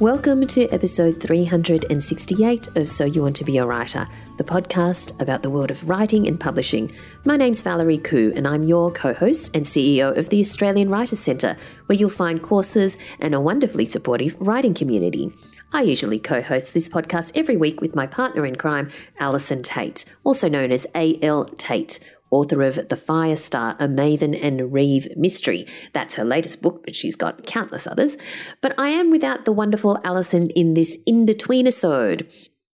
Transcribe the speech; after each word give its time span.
Welcome 0.00 0.46
to 0.46 0.68
episode 0.68 1.20
368 1.20 2.76
of 2.76 2.88
So 2.88 3.04
You 3.04 3.22
Want 3.22 3.34
to 3.34 3.44
Be 3.44 3.58
a 3.58 3.66
Writer, 3.66 4.06
the 4.36 4.44
podcast 4.44 5.20
about 5.20 5.42
the 5.42 5.50
world 5.50 5.72
of 5.72 5.88
writing 5.88 6.28
and 6.28 6.38
publishing. 6.38 6.92
My 7.24 7.36
name's 7.36 7.62
Valerie 7.62 7.98
Khoo, 7.98 8.32
and 8.36 8.46
I'm 8.46 8.62
your 8.62 8.92
co 8.92 9.12
host 9.12 9.50
and 9.54 9.66
CEO 9.66 10.16
of 10.16 10.28
the 10.28 10.38
Australian 10.38 10.88
Writers 10.88 11.18
Centre, 11.18 11.56
where 11.86 11.98
you'll 11.98 12.10
find 12.10 12.40
courses 12.40 12.96
and 13.18 13.34
a 13.34 13.40
wonderfully 13.40 13.84
supportive 13.84 14.36
writing 14.38 14.72
community. 14.72 15.32
I 15.72 15.82
usually 15.82 16.20
co 16.20 16.42
host 16.42 16.74
this 16.74 16.88
podcast 16.88 17.32
every 17.34 17.56
week 17.56 17.80
with 17.80 17.96
my 17.96 18.06
partner 18.06 18.46
in 18.46 18.54
crime, 18.54 18.90
Allison 19.18 19.64
Tait, 19.64 20.04
also 20.22 20.48
known 20.48 20.70
as 20.70 20.86
A.L. 20.94 21.46
Tait 21.56 21.98
author 22.30 22.62
of 22.62 22.74
The 22.88 22.96
Firestar, 22.96 23.76
a 23.80 23.88
Maven 23.88 24.38
and 24.40 24.72
Reeve 24.72 25.08
mystery. 25.16 25.66
That's 25.94 26.16
her 26.16 26.24
latest 26.24 26.60
book, 26.60 26.82
but 26.84 26.94
she's 26.94 27.16
got 27.16 27.46
countless 27.46 27.86
others. 27.86 28.18
But 28.60 28.78
I 28.78 28.90
am 28.90 29.10
without 29.10 29.46
the 29.46 29.52
wonderful 29.52 29.98
Allison 30.04 30.50
in 30.50 30.74
this 30.74 30.98
in 31.06 31.24
between 31.24 31.66
episode. 31.78 32.28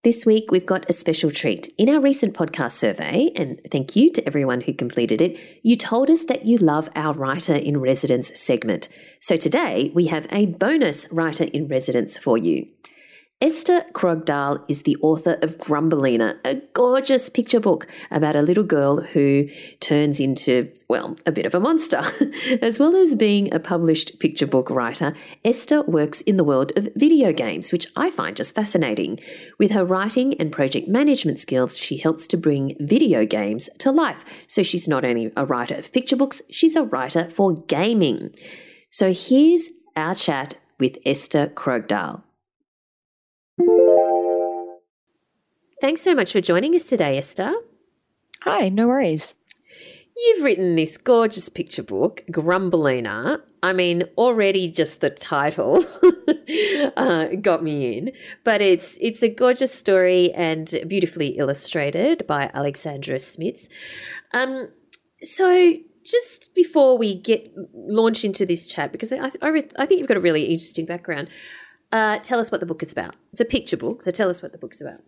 This 0.04 0.26
week, 0.26 0.52
we've 0.52 0.66
got 0.66 0.90
a 0.90 0.94
special 0.94 1.32
treat. 1.32 1.74
In 1.78 1.90
our 1.90 2.00
recent 2.00 2.36
podcast 2.36 2.74
survey, 2.74 3.32
and 3.36 3.60
thank 3.72 3.96
you 3.96 4.12
to 4.14 4.26
everyone 4.28 4.62
who 4.62 4.74
completed 4.74 5.22
it, 5.22 5.40
you 5.64 5.76
told 5.76 6.10
us 6.10 6.24
that 6.26 6.46
you 6.46 6.58
love 6.58 6.90
our 6.96 7.14
Writer 7.14 7.56
in 7.56 7.80
Residence 7.80 8.32
segment. 8.40 8.90
So 9.20 9.38
today, 9.38 9.92
we 9.94 10.08
have 10.08 10.28
a 10.32 10.46
bonus 10.46 11.12
Writer 11.12 11.46
in 11.46 11.68
Residence 11.68 12.18
for 12.18 12.38
you. 12.38 12.68
Esther 13.42 13.86
Krogdahl 13.94 14.64
is 14.68 14.84
the 14.84 14.96
author 15.02 15.40
of 15.42 15.58
Grumbelina, 15.58 16.38
a 16.46 16.62
gorgeous 16.74 17.28
picture 17.28 17.60
book 17.60 17.88
about 18.12 18.36
a 18.36 18.44
little 18.44 18.64
girl 18.64 19.02
who 19.02 19.50
turns 19.80 20.20
into, 20.20 20.72
well, 20.88 21.16
a 21.26 21.32
bit 21.32 21.48
of 21.48 21.56
a 21.56 21.60
monster. 21.60 22.04
as 22.62 22.78
well 22.78 22.96
as 22.96 23.16
being 23.16 23.52
a 23.52 23.60
published 23.60 24.20
picture 24.20 24.46
book 24.46 24.70
writer, 24.70 25.16
Esther 25.44 25.82
works 25.82 26.22
in 26.22 26.38
the 26.38 26.44
world 26.44 26.72
of 26.78 26.90
video 26.96 27.34
games, 27.34 27.72
which 27.72 27.88
I 27.96 28.12
find 28.12 28.36
just 28.36 28.54
fascinating. 28.54 29.20
With 29.58 29.72
her 29.72 29.84
writing 29.84 30.36
and 30.40 30.52
project 30.52 30.88
management 30.88 31.40
skills, 31.40 31.80
she 31.80 31.98
helps 31.98 32.28
to 32.28 32.38
bring 32.38 32.76
video 32.80 33.26
games 33.26 33.72
to 33.80 33.92
life. 33.92 34.24
So 34.46 34.62
she's 34.62 34.88
not 34.88 35.04
only 35.04 35.32
a 35.36 35.48
writer 35.48 35.74
of 35.74 35.92
picture 35.92 36.16
books, 36.16 36.44
she's 36.52 36.76
a 36.76 36.84
writer 36.84 37.28
for 37.32 37.56
gaming. 37.56 38.36
So 38.92 39.14
here's 39.14 39.72
our 39.96 40.14
chat 40.14 40.60
with 40.78 41.00
Esther 41.08 41.48
Krogdahl. 41.48 42.22
Thanks 45.82 46.02
so 46.02 46.14
much 46.14 46.32
for 46.32 46.42
joining 46.42 46.76
us 46.76 46.84
today, 46.84 47.18
Esther. 47.18 47.52
Hi, 48.44 48.70
no 48.70 48.88
worries. 48.88 49.34
You've 50.16 50.44
written 50.44 50.76
this 50.76 50.96
gorgeous 50.96 51.50
picture 51.50 51.82
book, 51.82 52.24
Grumbelina. 52.30 53.42
I 53.64 53.74
mean, 53.74 54.04
already 54.16 54.70
just 54.70 55.02
the 55.02 55.10
title 55.10 55.84
uh, 56.96 57.30
got 57.42 57.64
me 57.64 57.98
in, 57.98 58.12
but 58.44 58.62
it's 58.62 58.96
it's 59.02 59.24
a 59.24 59.30
gorgeous 59.30 59.74
story 59.74 60.32
and 60.34 60.72
beautifully 60.88 61.30
illustrated 61.30 62.28
by 62.28 62.52
Alexandra 62.54 63.16
Smits. 63.16 63.68
Um, 64.36 64.70
so 65.24 65.74
just 66.06 66.54
before 66.54 66.96
we 66.96 67.16
get 67.16 67.52
launch 67.74 68.24
into 68.24 68.46
this 68.46 68.72
chat, 68.72 68.92
because 68.92 69.12
I 69.12 69.32
I, 69.42 69.48
re- 69.48 69.70
I 69.80 69.88
think 69.88 69.98
you've 69.98 70.08
got 70.08 70.18
a 70.18 70.22
really 70.22 70.44
interesting 70.44 70.86
background. 70.86 71.30
Uh, 71.92 72.20
tell 72.20 72.40
us 72.40 72.52
what 72.52 72.60
the 72.60 72.68
book 72.68 72.84
is 72.84 72.92
about. 72.92 73.16
It's 73.34 73.42
a 73.42 73.46
picture 73.46 73.78
book, 73.78 74.04
so 74.04 74.12
tell 74.12 74.30
us 74.30 74.44
what 74.44 74.52
the 74.52 74.60
book's 74.60 74.80
about. 74.80 75.02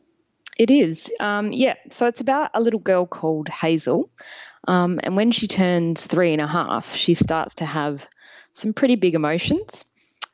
It 0.57 0.71
is. 0.71 1.11
Um, 1.19 1.51
yeah. 1.51 1.75
So 1.89 2.07
it's 2.07 2.21
about 2.21 2.51
a 2.53 2.61
little 2.61 2.79
girl 2.79 3.05
called 3.05 3.49
Hazel. 3.49 4.09
Um, 4.67 4.99
and 5.03 5.15
when 5.15 5.31
she 5.31 5.47
turns 5.47 6.01
three 6.01 6.33
and 6.33 6.41
a 6.41 6.47
half, 6.47 6.95
she 6.95 7.13
starts 7.13 7.55
to 7.55 7.65
have 7.65 8.07
some 8.51 8.73
pretty 8.73 8.95
big 8.95 9.15
emotions. 9.15 9.83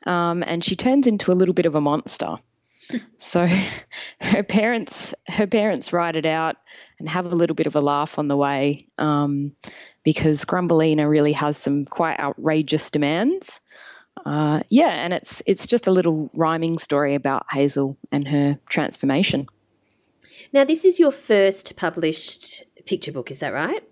Um, 0.06 0.42
and 0.46 0.64
she 0.64 0.76
turns 0.76 1.06
into 1.06 1.32
a 1.32 1.34
little 1.34 1.54
bit 1.54 1.66
of 1.66 1.74
a 1.74 1.80
monster. 1.80 2.36
so 3.18 3.46
her 4.20 4.42
parents 4.42 5.14
her 5.26 5.46
parents 5.46 5.92
write 5.92 6.16
it 6.16 6.26
out 6.26 6.56
and 6.98 7.08
have 7.08 7.26
a 7.26 7.34
little 7.34 7.54
bit 7.54 7.66
of 7.66 7.76
a 7.76 7.80
laugh 7.80 8.18
on 8.18 8.28
the 8.28 8.36
way 8.36 8.88
um, 8.98 9.52
because 10.04 10.44
Grumbelina 10.44 11.08
really 11.08 11.32
has 11.32 11.56
some 11.56 11.84
quite 11.84 12.18
outrageous 12.18 12.90
demands. 12.90 13.60
Uh, 14.26 14.60
yeah, 14.68 14.88
and 14.88 15.12
it's 15.14 15.42
it's 15.46 15.66
just 15.66 15.86
a 15.86 15.90
little 15.90 16.30
rhyming 16.34 16.78
story 16.78 17.14
about 17.14 17.46
Hazel 17.50 17.96
and 18.12 18.26
her 18.28 18.58
transformation. 18.68 19.46
Now, 20.52 20.64
this 20.64 20.84
is 20.84 20.98
your 20.98 21.12
first 21.12 21.76
published 21.76 22.64
picture 22.86 23.12
book, 23.12 23.30
is 23.30 23.38
that 23.38 23.52
right? 23.52 23.82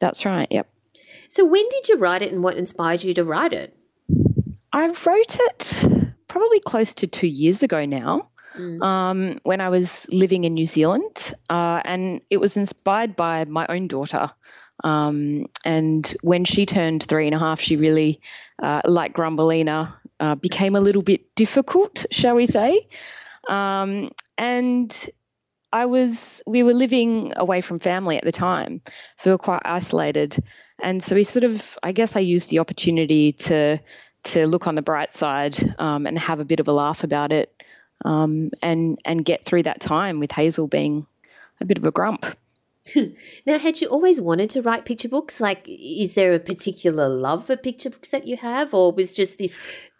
That's 0.00 0.24
right, 0.24 0.48
yep. 0.50 0.68
So, 1.28 1.44
when 1.44 1.68
did 1.68 1.88
you 1.88 1.96
write 1.96 2.22
it 2.22 2.32
and 2.32 2.42
what 2.42 2.56
inspired 2.56 3.02
you 3.02 3.14
to 3.14 3.24
write 3.24 3.52
it? 3.52 3.76
I 4.72 4.86
wrote 4.86 5.36
it 5.40 5.84
probably 6.28 6.60
close 6.60 6.94
to 6.94 7.06
two 7.06 7.26
years 7.26 7.62
ago 7.62 7.84
now. 7.84 8.28
Mm. 8.56 8.82
Um, 8.82 9.40
when 9.42 9.60
I 9.60 9.68
was 9.68 10.06
living 10.10 10.44
in 10.44 10.54
New 10.54 10.64
Zealand, 10.64 11.34
uh, 11.50 11.80
and 11.84 12.20
it 12.30 12.38
was 12.38 12.56
inspired 12.56 13.14
by 13.14 13.44
my 13.44 13.66
own 13.68 13.88
daughter. 13.88 14.30
Um, 14.84 15.46
and 15.64 16.16
when 16.22 16.44
she 16.44 16.66
turned 16.66 17.04
three 17.04 17.26
and 17.26 17.34
a 17.34 17.38
half, 17.38 17.60
she 17.60 17.76
really, 17.76 18.20
uh, 18.62 18.80
like 18.84 19.14
Grumbelina, 19.14 19.92
uh, 20.20 20.34
became 20.34 20.74
a 20.74 20.80
little 20.80 21.02
bit 21.02 21.34
difficult, 21.34 22.06
shall 22.10 22.34
we 22.34 22.46
say. 22.46 22.88
Um, 23.48 24.10
and 24.36 25.10
I 25.72 25.86
was, 25.86 26.42
we 26.46 26.62
were 26.62 26.74
living 26.74 27.32
away 27.36 27.60
from 27.60 27.78
family 27.78 28.16
at 28.16 28.24
the 28.24 28.32
time, 28.32 28.80
so 29.16 29.30
we 29.30 29.34
were 29.34 29.38
quite 29.38 29.62
isolated. 29.64 30.42
And 30.82 31.02
so 31.02 31.14
we 31.14 31.24
sort 31.24 31.44
of, 31.44 31.78
I 31.82 31.92
guess 31.92 32.16
I 32.16 32.20
used 32.20 32.48
the 32.48 32.60
opportunity 32.60 33.32
to, 33.32 33.78
to 34.24 34.46
look 34.46 34.66
on 34.66 34.74
the 34.74 34.82
bright 34.82 35.12
side 35.12 35.74
um, 35.78 36.06
and 36.06 36.18
have 36.18 36.40
a 36.40 36.44
bit 36.44 36.60
of 36.60 36.68
a 36.68 36.72
laugh 36.72 37.04
about 37.04 37.32
it 37.32 37.52
um, 38.04 38.50
and, 38.62 38.98
and 39.04 39.24
get 39.24 39.44
through 39.44 39.64
that 39.64 39.80
time 39.80 40.20
with 40.20 40.32
Hazel 40.32 40.68
being 40.68 41.06
a 41.60 41.66
bit 41.66 41.78
of 41.78 41.84
a 41.84 41.90
grump. 41.90 42.24
now, 43.46 43.58
had 43.58 43.80
you 43.80 43.88
always 43.88 44.20
wanted 44.20 44.50
to 44.50 44.62
write 44.62 44.84
picture 44.84 45.08
books? 45.08 45.40
Like, 45.40 45.66
is 45.68 46.14
there 46.14 46.32
a 46.32 46.38
particular 46.38 47.08
love 47.08 47.46
for 47.46 47.56
picture 47.56 47.90
books 47.90 48.08
that 48.10 48.26
you 48.26 48.36
have, 48.38 48.72
or 48.72 48.92
was 48.92 49.14
just 49.14 49.36
this 49.36 49.58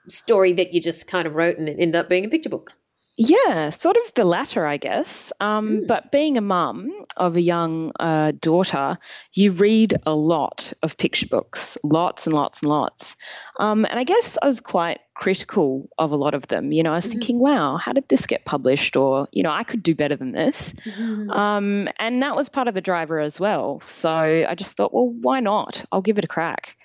story 0.09 0.53
that 0.55 0.73
you 0.73 0.81
just 0.81 1.07
kind 1.07 1.27
of 1.27 1.35
wrote 1.35 1.59
and 1.59 1.69
it 1.69 1.77
ended 1.79 1.97
up 1.97 2.09
being 2.09 2.25
a 2.25 2.29
picture 2.29 2.49
book? 2.49 2.73
Yeah, 3.21 3.71
sort 3.71 3.97
of 3.97 4.15
the 4.15 4.25
latter, 4.25 4.65
I 4.65 4.77
guess. 4.77 5.33
Um, 5.41 5.69
mm. 5.69 5.87
But 5.89 6.13
being 6.13 6.39
a 6.39 6.41
mum 6.41 6.93
of 7.17 7.37
a 7.37 7.41
young 7.41 7.91
uh, 7.99 8.31
daughter, 8.41 8.97
you 9.33 9.51
read 9.51 9.97
a 10.07 10.15
lot 10.15 10.73
of 10.85 10.97
picture 10.97 11.27
books, 11.27 11.77
lots 11.83 12.29
and 12.29 12.33
lots 12.33 12.63
and 12.63 12.71
lots. 12.71 13.17
Um, 13.59 13.85
and 13.87 13.99
I 13.99 14.05
guess 14.05 14.39
I 14.41 14.47
was 14.47 14.61
quite 14.61 15.01
critical 15.15 15.89
of 15.99 16.13
a 16.13 16.15
lot 16.15 16.35
of 16.35 16.47
them. 16.47 16.71
You 16.71 16.85
know, 16.85 16.93
I 16.93 16.95
was 16.95 17.07
mm-hmm. 17.07 17.13
thinking, 17.15 17.39
wow, 17.41 17.77
how 17.77 17.93
did 17.93 18.09
this 18.09 18.25
get 18.25 18.45
published? 18.45 18.95
Or, 18.95 19.27
you 19.33 19.43
know, 19.43 19.51
I 19.51 19.65
could 19.65 19.83
do 19.83 19.97
better 19.97 20.15
than 20.15 20.31
this. 20.31 20.73
Mm-hmm. 20.85 21.31
Um, 21.33 21.89
and 21.99 22.23
that 22.23 22.37
was 22.37 22.49
part 22.49 22.69
of 22.69 22.75
the 22.75 22.81
driver 22.81 23.19
as 23.19 23.41
well. 23.41 23.81
So 23.81 24.11
I 24.49 24.55
just 24.55 24.77
thought, 24.77 24.95
well, 24.95 25.09
why 25.09 25.41
not? 25.41 25.85
I'll 25.91 26.03
give 26.03 26.19
it 26.19 26.25
a 26.25 26.29
crack. 26.29 26.77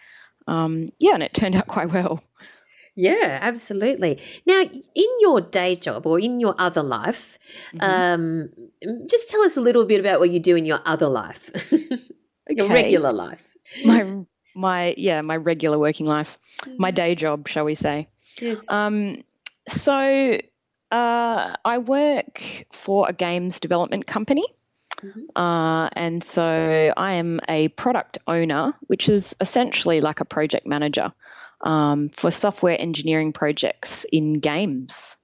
Um, 0.47 0.87
yeah, 0.97 1.13
and 1.13 1.23
it 1.23 1.35
turned 1.35 1.55
out 1.55 1.67
quite 1.67 1.91
well. 1.93 2.23
Yeah, 2.95 3.39
absolutely. 3.41 4.21
Now, 4.45 4.61
in 4.61 5.09
your 5.19 5.41
day 5.41 5.75
job 5.75 6.05
or 6.05 6.19
in 6.19 6.39
your 6.39 6.53
other 6.59 6.83
life, 6.83 7.39
mm-hmm. 7.73 7.83
um, 7.83 8.49
just 9.09 9.29
tell 9.29 9.41
us 9.41 9.57
a 9.57 9.61
little 9.61 9.85
bit 9.85 9.99
about 9.99 10.19
what 10.19 10.29
you 10.29 10.39
do 10.39 10.55
in 10.55 10.65
your 10.65 10.79
other 10.85 11.07
life, 11.07 11.49
your 12.49 12.69
regular 12.69 13.11
life. 13.11 13.55
My 13.83 14.25
my 14.55 14.93
yeah, 14.97 15.21
my 15.21 15.37
regular 15.37 15.79
working 15.79 16.05
life, 16.05 16.37
my 16.77 16.91
mm. 16.91 16.95
day 16.95 17.15
job, 17.15 17.47
shall 17.47 17.65
we 17.65 17.73
say? 17.73 18.07
Yes. 18.39 18.63
Um, 18.69 19.23
so 19.67 20.37
uh, 20.91 21.55
I 21.65 21.77
work 21.79 22.65
for 22.71 23.09
a 23.09 23.13
games 23.13 23.59
development 23.59 24.05
company. 24.05 24.45
Mm-hmm. 25.01 25.35
Uh, 25.35 25.89
and 25.93 26.23
so 26.23 26.93
I 26.95 27.13
am 27.13 27.39
a 27.49 27.69
product 27.69 28.19
owner, 28.27 28.73
which 28.87 29.09
is 29.09 29.35
essentially 29.41 29.99
like 29.99 30.19
a 30.19 30.25
project 30.25 30.67
manager 30.67 31.11
um, 31.63 32.09
for 32.09 32.29
software 32.29 32.79
engineering 32.79 33.33
projects 33.33 34.05
in 34.11 34.33
games. 34.39 35.17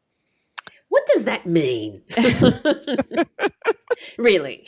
What 0.88 1.04
does 1.14 1.26
that 1.26 1.46
mean? 1.46 2.02
really? 4.18 4.66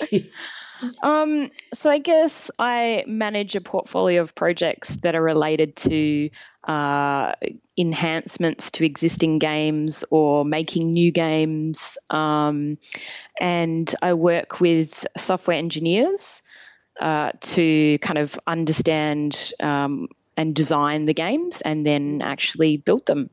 Um, 1.04 1.52
so 1.74 1.90
I 1.90 1.98
guess 2.00 2.52
I 2.60 3.04
manage 3.08 3.56
a 3.56 3.62
portfolio 3.62 4.22
of 4.22 4.36
projects 4.36 4.90
that 4.98 5.16
are 5.16 5.22
related 5.22 5.76
to 5.78 6.30
uh, 6.68 7.34
enhancements 7.78 8.72
to 8.72 8.86
existing 8.86 9.40
games 9.40 10.04
or 10.10 10.46
making 10.46 10.88
new 10.88 11.12
games. 11.12 11.98
Um, 12.10 12.78
and 13.40 13.94
I 14.02 14.14
work 14.14 14.60
with 14.60 15.06
software 15.18 15.58
engineers 15.58 16.42
uh, 17.00 17.32
to 17.42 17.98
kind 18.00 18.20
of 18.20 18.40
understand 18.46 19.54
um, 19.60 20.08
and 20.38 20.56
design 20.56 21.06
the 21.06 21.14
games 21.14 21.62
and 21.62 21.86
then 21.86 22.22
actually 22.22 22.78
build 22.78 23.06
them 23.06 23.30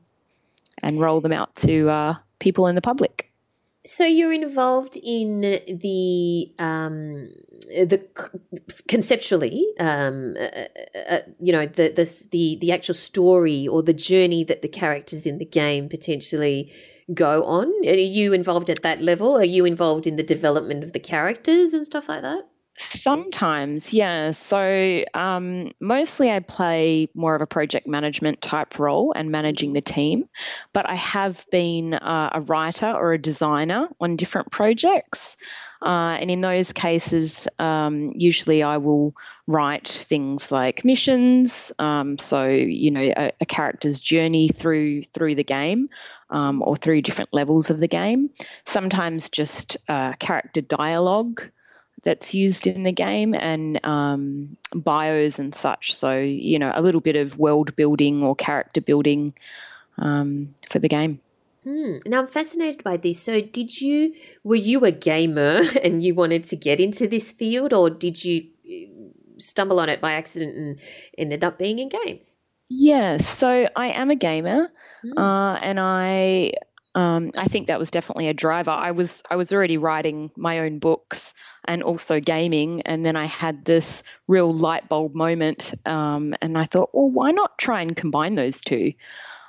and 0.83 0.99
roll 0.99 1.21
them 1.21 1.31
out 1.31 1.55
to 1.55 1.89
uh, 1.89 2.15
people 2.39 2.67
in 2.67 2.75
the 2.75 2.81
public. 2.81 3.31
So 3.85 4.05
you're 4.05 4.33
involved 4.33 4.97
in 5.01 5.41
the 5.41 6.51
um, 6.59 7.29
the 7.69 8.05
conceptually, 8.89 9.65
um, 9.79 10.35
uh, 10.37 10.43
uh, 10.43 10.99
uh, 11.09 11.19
you 11.39 11.53
know, 11.53 11.65
the, 11.65 11.89
the 11.89 12.13
the 12.31 12.57
the 12.59 12.71
actual 12.73 12.93
story 12.93 13.67
or 13.67 13.81
the 13.81 13.93
journey 13.93 14.43
that 14.43 14.61
the 14.61 14.67
characters 14.67 15.25
in 15.25 15.37
the 15.37 15.45
game 15.45 15.87
potentially 15.87 16.73
go 17.13 17.45
on. 17.45 17.67
Are 17.87 17.93
you 17.93 18.33
involved 18.33 18.69
at 18.69 18.81
that 18.83 19.01
level? 19.01 19.37
Are 19.37 19.45
you 19.45 19.63
involved 19.63 20.05
in 20.05 20.17
the 20.17 20.23
development 20.23 20.83
of 20.83 20.91
the 20.91 20.99
characters 20.99 21.73
and 21.73 21.85
stuff 21.85 22.09
like 22.09 22.21
that? 22.21 22.48
Sometimes, 22.81 23.91
yeah. 23.91 24.31
So 24.31 25.03
um, 25.13 25.73
mostly 25.81 26.31
I 26.31 26.39
play 26.39 27.09
more 27.13 27.35
of 27.35 27.41
a 27.41 27.45
project 27.45 27.87
management 27.87 28.41
type 28.41 28.79
role 28.79 29.11
and 29.13 29.31
managing 29.31 29.73
the 29.73 29.81
team, 29.81 30.29
but 30.71 30.87
I 30.87 30.95
have 30.95 31.45
been 31.51 31.93
uh, 31.93 32.29
a 32.33 32.39
writer 32.39 32.89
or 32.89 33.11
a 33.11 33.17
designer 33.17 33.89
on 33.99 34.15
different 34.15 34.49
projects. 34.51 35.35
Uh, 35.81 36.17
and 36.21 36.31
in 36.31 36.39
those 36.39 36.71
cases, 36.71 37.49
um, 37.59 38.13
usually 38.15 38.63
I 38.63 38.77
will 38.77 39.13
write 39.45 39.87
things 39.89 40.49
like 40.49 40.85
missions, 40.85 41.73
um, 41.79 42.17
so 42.17 42.47
you 42.47 42.91
know 42.91 43.13
a, 43.15 43.31
a, 43.39 43.45
character's 43.45 43.97
journey 43.97 44.49
through 44.49 45.03
through 45.03 45.35
the 45.35 45.43
game, 45.43 45.89
um, 46.31 46.61
or 46.65 46.75
through 46.75 47.01
different 47.01 47.33
levels 47.33 47.69
of 47.69 47.79
the 47.79 47.87
game. 47.87 48.29
Sometimes 48.65 49.29
just 49.29 49.77
uh, 49.87 50.13
character 50.19 50.59
dialogue 50.59 51.43
that's 52.03 52.33
used 52.33 52.67
in 52.67 52.83
the 52.83 52.91
game 52.91 53.33
and 53.33 53.83
um, 53.85 54.57
bios 54.73 55.39
and 55.39 55.53
such. 55.53 55.95
So, 55.95 56.17
you 56.17 56.59
know, 56.59 56.71
a 56.73 56.81
little 56.81 57.01
bit 57.01 57.15
of 57.15 57.37
world 57.37 57.75
building 57.75 58.23
or 58.23 58.35
character 58.35 58.81
building 58.81 59.33
um, 59.97 60.53
for 60.69 60.79
the 60.79 60.87
game. 60.87 61.19
Mm. 61.65 62.05
Now 62.07 62.21
I'm 62.21 62.27
fascinated 62.27 62.83
by 62.83 62.97
this. 62.97 63.21
So, 63.21 63.41
did 63.41 63.81
you 63.81 64.13
were 64.43 64.55
you 64.55 64.85
a 64.85 64.91
gamer 64.91 65.61
and 65.83 66.01
you 66.01 66.15
wanted 66.15 66.45
to 66.45 66.55
get 66.55 66.79
into 66.79 67.07
this 67.07 67.31
field, 67.31 67.73
or 67.73 67.89
did 67.89 68.23
you 68.23 68.47
uh, 68.65 69.39
stumble 69.39 69.79
on 69.79 69.89
it 69.89 69.99
by 69.99 70.13
accident 70.13 70.55
and 70.55 70.79
ended 71.17 71.43
up 71.43 71.57
being 71.57 71.79
in 71.79 71.89
games? 71.89 72.37
Yeah, 72.69 73.17
so 73.17 73.67
I 73.75 73.87
am 73.87 74.11
a 74.11 74.15
gamer, 74.15 74.71
mm. 75.03 75.17
uh, 75.17 75.57
and 75.59 75.79
I 75.79 76.53
um, 76.95 77.31
I 77.37 77.47
think 77.47 77.67
that 77.67 77.79
was 77.79 77.91
definitely 77.91 78.27
a 78.27 78.33
driver. 78.33 78.71
I 78.71 78.91
was 78.91 79.21
I 79.29 79.35
was 79.35 79.53
already 79.53 79.77
writing 79.77 80.31
my 80.35 80.59
own 80.59 80.79
books 80.79 81.33
and 81.65 81.83
also 81.83 82.19
gaming. 82.19 82.81
And 82.81 83.05
then 83.05 83.15
I 83.15 83.25
had 83.25 83.63
this 83.65 84.03
real 84.27 84.53
light 84.53 84.89
bulb 84.89 85.13
moment, 85.13 85.73
um, 85.85 86.33
and 86.41 86.57
I 86.57 86.63
thought, 86.63 86.89
well, 86.93 87.09
why 87.09 87.31
not 87.31 87.57
try 87.57 87.81
and 87.81 87.95
combine 87.95 88.35
those 88.35 88.61
two? 88.61 88.93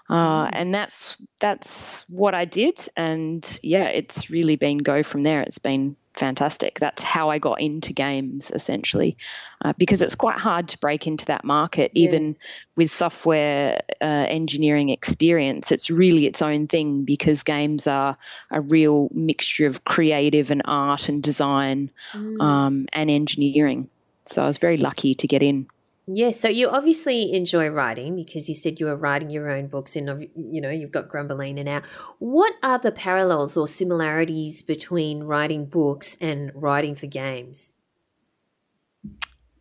Uh, 0.09 0.47
mm. 0.47 0.51
and 0.53 0.75
that's 0.75 1.17
that's 1.41 2.05
what 2.09 2.35
I 2.35 2.45
did, 2.45 2.89
and 2.97 3.61
yeah, 3.63 3.85
it's 3.85 4.29
really 4.29 4.57
been 4.57 4.79
go 4.79 5.03
from 5.03 5.23
there. 5.23 5.41
It's 5.43 5.59
been 5.59 5.97
fantastic. 6.15 6.79
That's 6.79 7.03
how 7.03 7.31
I 7.31 7.39
got 7.39 7.61
into 7.61 7.93
games 7.93 8.51
essentially, 8.55 9.17
uh, 9.65 9.73
because 9.79 10.03
it's 10.03 10.15
quite 10.15 10.39
hard 10.39 10.69
to 10.69 10.79
break 10.79 11.07
into 11.07 11.27
that 11.27 11.45
market, 11.45 11.93
yes. 11.95 12.09
even 12.09 12.37
with 12.77 12.91
software 12.91 13.83
uh, 14.01 14.05
engineering 14.05 14.91
experience. 14.91 15.73
It's 15.73 15.91
really 15.91 16.27
its 16.27 16.43
own 16.43 16.67
thing 16.67 17.05
because 17.05 17.43
games 17.43 17.87
are 17.87 18.17
a 18.51 18.61
real 18.61 19.09
mixture 19.13 19.67
of 19.67 19.85
creative 19.85 20.51
and 20.51 20.63
art 20.65 21.09
and 21.09 21.23
design 21.23 21.91
mm. 22.13 22.41
um, 22.41 22.87
and 22.93 23.11
engineering. 23.11 23.89
So 24.25 24.43
I 24.43 24.47
was 24.47 24.59
very 24.59 24.77
lucky 24.77 25.15
to 25.15 25.27
get 25.27 25.43
in. 25.43 25.69
Yes, 26.13 26.41
so 26.41 26.49
you 26.49 26.69
obviously 26.69 27.33
enjoy 27.33 27.69
writing 27.69 28.17
because 28.17 28.49
you 28.49 28.55
said 28.55 28.81
you 28.81 28.87
were 28.87 28.97
writing 28.97 29.31
your 29.31 29.49
own 29.49 29.69
books 29.69 29.95
and 29.95 30.29
you 30.35 30.61
know 30.61 30.69
you've 30.69 30.91
got 30.91 31.09
Grumbelina 31.09 31.65
now. 31.65 31.83
What 32.19 32.55
are 32.65 32.81
the 32.81 32.91
parallels 32.91 33.57
or 33.57 33.69
similarities 33.69 34.61
between 34.61 35.23
writing 35.23 35.67
books 35.67 36.17
and 36.21 36.51
writing 36.53 36.97
for 36.97 37.07
games? 37.07 37.77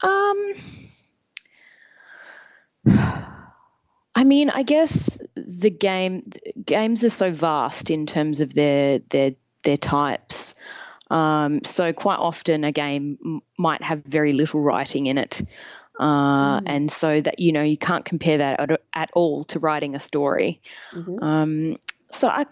Um 0.02 0.54
I 4.16 4.24
mean, 4.24 4.50
I 4.50 4.64
guess 4.64 5.20
the 5.36 5.70
game 5.70 6.32
games 6.66 7.04
are 7.04 7.10
so 7.10 7.32
vast 7.32 7.92
in 7.92 8.08
terms 8.08 8.42
of 8.42 8.56
their 8.56 9.00
their 9.10 9.36
their 9.64 9.78
types. 9.78 10.56
Um, 11.12 11.64
so 11.64 11.94
quite 11.94 12.20
often 12.20 12.64
a 12.64 12.72
game 12.72 13.42
might 13.58 13.82
have 13.84 14.04
very 14.04 14.32
little 14.32 14.62
writing 14.62 15.08
in 15.08 15.18
it. 15.18 15.42
Uh, 16.00 16.62
mm. 16.62 16.64
And 16.66 16.92
so 16.92 17.20
that, 17.22 17.40
you 17.40 17.52
know, 17.52 17.62
you 17.62 17.78
can't 17.78 18.06
compare 18.06 18.38
that 18.38 18.60
at, 18.60 18.82
at 18.94 19.12
all 19.14 19.44
to 19.46 19.60
writing 19.60 19.96
a 19.96 20.00
story. 20.00 20.62
Mm-hmm. 20.94 21.24
Um, 21.24 21.78
so 22.12 22.28
I, 22.30 22.46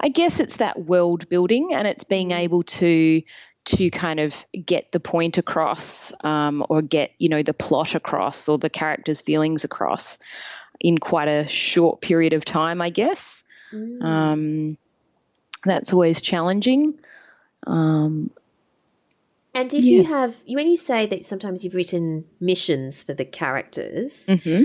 I 0.00 0.08
guess 0.08 0.40
it's 0.40 0.56
that 0.56 0.84
world 0.84 1.28
building 1.28 1.72
and 1.72 1.86
it's 1.86 2.04
being 2.04 2.30
mm-hmm. 2.30 2.40
able 2.40 2.62
to 2.64 3.22
to 3.66 3.90
kind 3.90 4.20
of 4.20 4.34
get 4.64 4.90
the 4.90 5.00
point 5.00 5.36
across 5.36 6.12
um, 6.24 6.64
or 6.68 6.80
get 6.80 7.12
you 7.18 7.28
know 7.28 7.42
the 7.42 7.52
plot 7.52 7.94
across 7.94 8.48
or 8.48 8.58
the 8.58 8.70
characters 8.70 9.20
feelings 9.20 9.64
across 9.64 10.18
in 10.80 10.96
quite 10.96 11.28
a 11.28 11.46
short 11.46 12.00
period 12.00 12.32
of 12.32 12.42
time 12.42 12.80
i 12.80 12.88
guess 12.88 13.42
mm. 13.70 14.02
um, 14.02 14.78
that's 15.66 15.92
always 15.92 16.22
challenging 16.22 16.98
um, 17.66 18.30
and 19.54 19.72
if 19.74 19.84
yeah. 19.84 19.96
you 19.96 20.04
have, 20.04 20.36
when 20.48 20.68
you 20.68 20.76
say 20.76 21.06
that 21.06 21.24
sometimes 21.24 21.64
you've 21.64 21.74
written 21.74 22.24
missions 22.38 23.02
for 23.02 23.14
the 23.14 23.24
characters, 23.24 24.26
mm-hmm. 24.26 24.62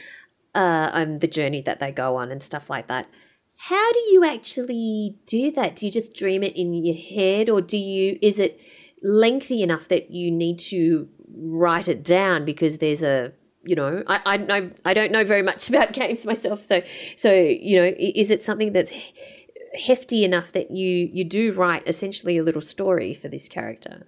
uh, 0.53 0.89
um, 0.93 1.19
the 1.19 1.27
journey 1.27 1.61
that 1.61 1.79
they 1.79 1.91
go 1.91 2.15
on 2.15 2.31
and 2.31 2.43
stuff 2.43 2.69
like 2.69 2.87
that, 2.87 3.07
how 3.57 3.91
do 3.93 3.99
you 3.99 4.23
actually 4.23 5.17
do 5.25 5.51
that? 5.51 5.75
Do 5.75 5.85
you 5.85 5.91
just 5.91 6.13
dream 6.13 6.43
it 6.43 6.55
in 6.55 6.73
your 6.73 6.95
head, 6.95 7.49
or 7.49 7.61
do 7.61 7.77
you? 7.77 8.19
Is 8.21 8.37
it 8.37 8.59
lengthy 9.01 9.61
enough 9.63 9.87
that 9.87 10.11
you 10.11 10.29
need 10.29 10.59
to 10.59 11.07
write 11.37 11.87
it 11.87 12.03
down 12.03 12.45
because 12.45 12.79
there's 12.79 13.03
a 13.03 13.31
you 13.63 13.75
know 13.75 14.03
I, 14.07 14.19
I 14.25 14.37
know 14.37 14.71
I 14.83 14.93
don't 14.93 15.11
know 15.11 15.23
very 15.23 15.41
much 15.41 15.69
about 15.69 15.93
games 15.93 16.25
myself 16.25 16.65
so 16.65 16.81
so 17.15 17.31
you 17.31 17.77
know 17.77 17.93
is 17.97 18.31
it 18.31 18.43
something 18.43 18.73
that's 18.73 18.93
hefty 19.85 20.23
enough 20.23 20.51
that 20.53 20.71
you 20.71 21.09
you 21.11 21.23
do 21.23 21.51
write 21.51 21.87
essentially 21.87 22.37
a 22.37 22.43
little 22.43 22.61
story 22.61 23.13
for 23.13 23.27
this 23.27 23.49
character 23.49 24.07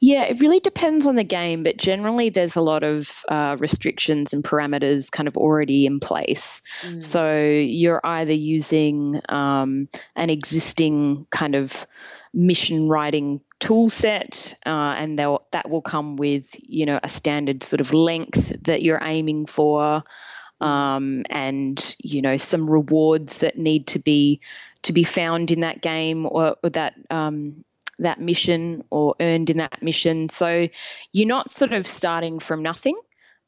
yeah, 0.00 0.24
it 0.24 0.40
really 0.40 0.60
depends 0.60 1.06
on 1.06 1.16
the 1.16 1.24
game, 1.24 1.62
but 1.62 1.76
generally 1.76 2.30
there's 2.30 2.56
a 2.56 2.60
lot 2.60 2.82
of 2.82 3.22
uh, 3.28 3.56
restrictions 3.58 4.32
and 4.32 4.42
parameters 4.42 5.10
kind 5.10 5.28
of 5.28 5.36
already 5.36 5.86
in 5.86 6.00
place. 6.00 6.62
Mm. 6.82 7.02
So 7.02 7.36
you're 7.36 8.00
either 8.04 8.32
using 8.32 9.20
um, 9.28 9.88
an 10.16 10.30
existing 10.30 11.26
kind 11.30 11.54
of 11.54 11.86
mission 12.32 12.88
writing 12.88 13.40
tool 13.58 13.90
set, 13.90 14.54
uh, 14.64 14.68
and 14.68 15.18
that 15.18 15.68
will 15.68 15.82
come 15.82 16.16
with 16.16 16.50
you 16.58 16.86
know 16.86 16.98
a 17.02 17.08
standard 17.08 17.62
sort 17.62 17.80
of 17.80 17.92
length 17.92 18.54
that 18.62 18.82
you're 18.82 19.02
aiming 19.02 19.46
for. 19.46 20.02
Um, 20.60 21.24
and 21.30 21.96
you 21.98 22.20
know 22.20 22.36
some 22.36 22.70
rewards 22.70 23.38
that 23.38 23.56
need 23.56 23.86
to 23.88 23.98
be 23.98 24.40
to 24.82 24.92
be 24.92 25.04
found 25.04 25.50
in 25.50 25.60
that 25.60 25.80
game 25.80 26.26
or, 26.26 26.56
or 26.62 26.70
that 26.70 26.94
um, 27.10 27.64
that 28.00 28.20
mission 28.20 28.82
or 28.90 29.14
earned 29.20 29.50
in 29.50 29.58
that 29.58 29.82
mission. 29.82 30.28
So 30.28 30.68
you're 31.12 31.28
not 31.28 31.50
sort 31.50 31.72
of 31.72 31.86
starting 31.86 32.38
from 32.38 32.62
nothing. 32.62 32.98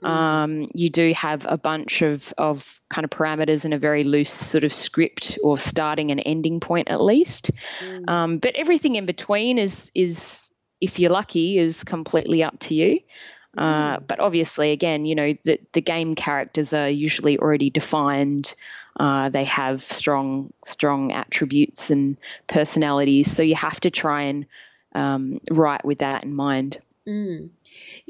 Mm. 0.03 0.09
Um, 0.09 0.71
you 0.75 0.91
do 0.91 1.13
have 1.15 1.47
a 1.49 1.57
bunch 1.57 2.03
of, 2.03 2.33
of 2.39 2.81
kind 2.91 3.05
of 3.05 3.11
parameters 3.11 3.65
and 3.65 3.75
a 3.75 3.79
very 3.79 4.05
loose 4.05 4.33
sort 4.33 4.65
of 4.65 4.73
script 4.73 5.39
or 5.43 5.57
starting 5.57 6.11
and 6.11 6.23
ending 6.25 6.61
point 6.61 6.89
at 6.89 7.01
least. 7.01 7.51
Mm. 7.81 8.09
Um, 8.09 8.39
but 8.39 8.55
everything 8.57 8.97
in 8.97 9.07
between 9.07 9.59
is 9.59 9.91
is 9.95 10.51
if 10.81 10.99
you're 10.99 11.11
lucky 11.11 11.59
is 11.59 11.85
completely 11.85 12.43
up 12.43 12.59
to 12.61 12.75
you. 12.75 13.01
Uh, 13.57 13.99
mm. 13.99 14.07
but 14.07 14.19
obviously, 14.19 14.73
again, 14.73 15.05
you 15.05 15.15
know, 15.15 15.35
the, 15.45 15.59
the 15.73 15.81
game 15.81 16.15
characters 16.15 16.73
are 16.73 16.89
usually 16.89 17.39
already 17.39 17.71
defined. 17.71 18.55
Uh, 18.99 19.29
they 19.31 19.45
have 19.45 19.83
strong, 19.83 20.53
strong 20.65 21.13
attributes 21.13 21.91
and 21.91 22.17
personalities. 22.47 23.35
So 23.35 23.43
you 23.43 23.55
have 23.55 23.81
to 23.81 23.91
try 23.91 24.23
and 24.23 24.47
um, 24.95 25.41
write 25.51 25.85
with 25.85 25.99
that 26.01 26.25
in 26.25 26.35
mind. 26.35 26.79
Mm. 27.09 27.51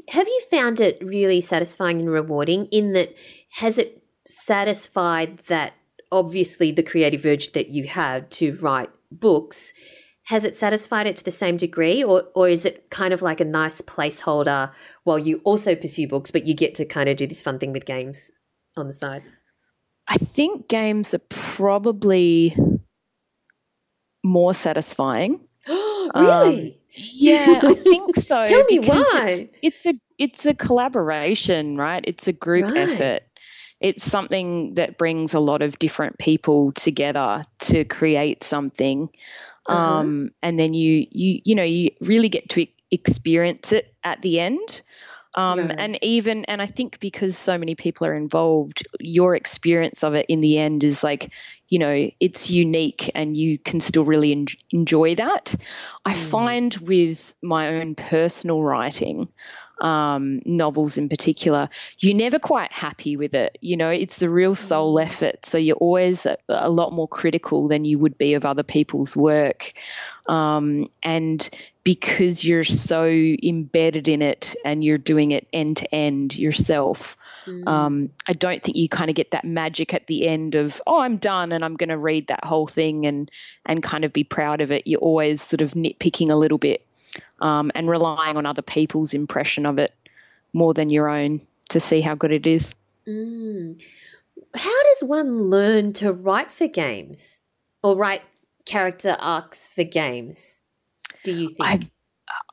Have 0.09 0.27
you 0.27 0.41
found 0.51 0.79
it 0.79 0.99
really 1.01 1.41
satisfying 1.41 1.99
and 1.99 2.11
rewarding 2.11 2.65
in 2.67 2.93
that 2.93 3.15
has 3.59 3.77
it 3.77 4.03
satisfied 4.25 5.39
that 5.47 5.73
obviously 6.11 6.71
the 6.71 6.83
creative 6.83 7.25
urge 7.25 7.53
that 7.53 7.69
you 7.69 7.87
had 7.87 8.29
to 8.31 8.53
write 8.57 8.89
books 9.11 9.73
has 10.27 10.45
it 10.45 10.55
satisfied 10.55 11.07
it 11.07 11.15
to 11.17 11.23
the 11.23 11.31
same 11.31 11.57
degree 11.57 12.03
or 12.03 12.25
or 12.33 12.47
is 12.47 12.65
it 12.65 12.89
kind 12.89 13.13
of 13.13 13.21
like 13.21 13.41
a 13.41 13.45
nice 13.45 13.81
placeholder 13.81 14.71
while 15.03 15.19
you 15.19 15.41
also 15.43 15.75
pursue 15.75 16.07
books 16.07 16.31
but 16.31 16.45
you 16.45 16.53
get 16.55 16.73
to 16.75 16.85
kind 16.85 17.09
of 17.09 17.17
do 17.17 17.27
this 17.27 17.43
fun 17.43 17.59
thing 17.59 17.73
with 17.73 17.85
games 17.85 18.31
on 18.77 18.87
the 18.87 18.93
side 18.93 19.23
i 20.07 20.17
think 20.17 20.67
games 20.67 21.13
are 21.13 21.21
probably 21.29 22.55
more 24.23 24.53
satisfying 24.53 25.39
really 25.67 26.13
um, 26.15 26.71
yeah 26.95 27.61
i 27.63 27.73
think 27.73 28.15
so 28.19 28.43
tell 28.45 28.63
me 28.65 28.79
why 28.79 29.49
it's, 29.61 29.83
it's, 29.83 29.85
a 29.85 29.93
it's 30.17 30.45
a 30.45 30.53
collaboration 30.53 31.77
right 31.77 32.03
it's 32.07 32.27
a 32.27 32.33
group 32.33 32.65
right. 32.65 32.89
effort 32.89 33.23
it's 33.83 34.09
something 34.09 34.73
that 34.75 34.97
brings 34.97 35.33
a 35.33 35.41
lot 35.41 35.61
of 35.61 35.77
different 35.77 36.17
people 36.17 36.71
together 36.71 37.43
to 37.59 37.83
create 37.83 38.41
something. 38.41 39.09
Uh-huh. 39.67 39.77
Um, 39.77 40.31
and 40.41 40.57
then 40.57 40.73
you, 40.73 41.05
you, 41.11 41.41
you 41.43 41.53
know, 41.53 41.63
you 41.63 41.89
really 41.99 42.29
get 42.29 42.47
to 42.51 42.65
experience 42.91 43.73
it 43.73 43.93
at 44.05 44.21
the 44.21 44.39
end. 44.39 44.81
Um, 45.35 45.59
yeah. 45.59 45.75
And 45.77 45.99
even, 46.03 46.45
and 46.45 46.61
I 46.61 46.65
think 46.67 46.99
because 46.99 47.37
so 47.37 47.57
many 47.57 47.75
people 47.75 48.05
are 48.07 48.15
involved, 48.15 48.87
your 48.99 49.35
experience 49.35 50.03
of 50.03 50.13
it 50.13 50.25
in 50.29 50.41
the 50.41 50.59
end 50.59 50.83
is 50.83 51.03
like, 51.03 51.31
you 51.69 51.79
know, 51.79 52.09
it's 52.19 52.49
unique 52.49 53.09
and 53.15 53.35
you 53.35 53.57
can 53.57 53.79
still 53.79 54.05
really 54.05 54.31
en- 54.31 54.45
enjoy 54.69 55.15
that. 55.15 55.55
I 56.05 56.13
mm. 56.13 56.29
find 56.29 56.75
with 56.75 57.33
my 57.41 57.69
own 57.69 57.95
personal 57.95 58.61
writing, 58.61 59.27
um, 59.81 60.41
novels 60.45 60.97
in 60.97 61.09
particular, 61.09 61.69
you're 61.97 62.15
never 62.15 62.37
quite 62.37 62.71
happy 62.71 63.17
with 63.17 63.33
it. 63.33 63.57
You 63.61 63.75
know, 63.75 63.89
it's 63.89 64.19
the 64.19 64.29
real 64.29 64.55
soul 64.55 64.95
mm. 64.95 65.05
effort. 65.05 65.45
So 65.45 65.57
you're 65.57 65.77
always 65.77 66.25
a, 66.25 66.37
a 66.47 66.69
lot 66.69 66.93
more 66.93 67.07
critical 67.07 67.67
than 67.67 67.85
you 67.85 67.97
would 67.99 68.17
be 68.17 68.35
of 68.35 68.45
other 68.45 68.63
people's 68.63 69.15
work. 69.15 69.73
Um, 70.29 70.89
and 71.01 71.49
because 71.83 72.43
you're 72.43 72.63
so 72.63 73.05
embedded 73.05 74.07
in 74.07 74.21
it 74.21 74.55
and 74.63 74.83
you're 74.83 74.97
doing 74.97 75.31
it 75.31 75.47
end 75.51 75.77
to 75.77 75.95
end 75.95 76.35
yourself, 76.35 77.17
mm. 77.45 77.67
um, 77.67 78.09
I 78.27 78.33
don't 78.33 78.63
think 78.63 78.77
you 78.77 78.87
kind 78.87 79.09
of 79.09 79.15
get 79.15 79.31
that 79.31 79.43
magic 79.43 79.93
at 79.93 80.07
the 80.07 80.27
end 80.27 80.55
of, 80.55 80.81
oh, 80.87 81.01
I'm 81.01 81.17
done 81.17 81.51
and 81.51 81.63
I'm 81.63 81.75
going 81.75 81.89
to 81.89 81.97
read 81.97 82.27
that 82.27 82.45
whole 82.45 82.67
thing 82.67 83.05
and 83.05 83.29
and 83.65 83.83
kind 83.83 84.05
of 84.05 84.13
be 84.13 84.23
proud 84.23 84.61
of 84.61 84.71
it. 84.71 84.87
You're 84.87 85.01
always 85.01 85.41
sort 85.41 85.61
of 85.61 85.71
nitpicking 85.71 86.29
a 86.29 86.35
little 86.35 86.57
bit 86.57 86.85
um, 87.41 87.71
and 87.75 87.89
relying 87.89 88.37
on 88.37 88.45
other 88.45 88.61
people's 88.61 89.13
impression 89.13 89.65
of 89.65 89.77
it 89.77 89.93
more 90.53 90.73
than 90.73 90.89
your 90.89 91.09
own 91.09 91.41
to 91.69 91.79
see 91.79 91.99
how 91.99 92.15
good 92.15 92.31
it 92.31 92.47
is. 92.47 92.75
Mm. 93.07 93.83
How 94.55 94.83
does 94.83 95.03
one 95.07 95.49
learn 95.49 95.93
to 95.93 96.13
write 96.13 96.51
for 96.51 96.67
games 96.67 97.41
or 97.83 97.95
write 97.97 98.21
character 98.65 99.17
arcs 99.19 99.67
for 99.67 99.83
games? 99.83 100.61
Do 101.23 101.31
you 101.33 101.49
think? 101.49 101.61
I, 101.61 101.79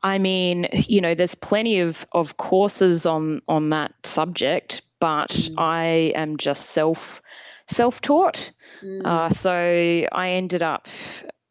I 0.03 0.19
mean, 0.19 0.69
you 0.73 1.01
know, 1.01 1.15
there's 1.15 1.35
plenty 1.35 1.81
of, 1.81 2.07
of 2.13 2.37
courses 2.37 3.07
on 3.07 3.43
on 3.49 3.71
that 3.71 3.93
subject, 4.05 4.83
but 5.01 5.31
mm. 5.31 5.55
I 5.59 6.13
am 6.15 6.37
just 6.37 6.71
self 6.71 7.23
self 7.67 8.01
taught. 8.01 8.53
Mm. 8.83 9.05
Uh, 9.05 9.29
so 9.31 9.51
I 9.53 10.31
ended 10.31 10.63
up 10.63 10.89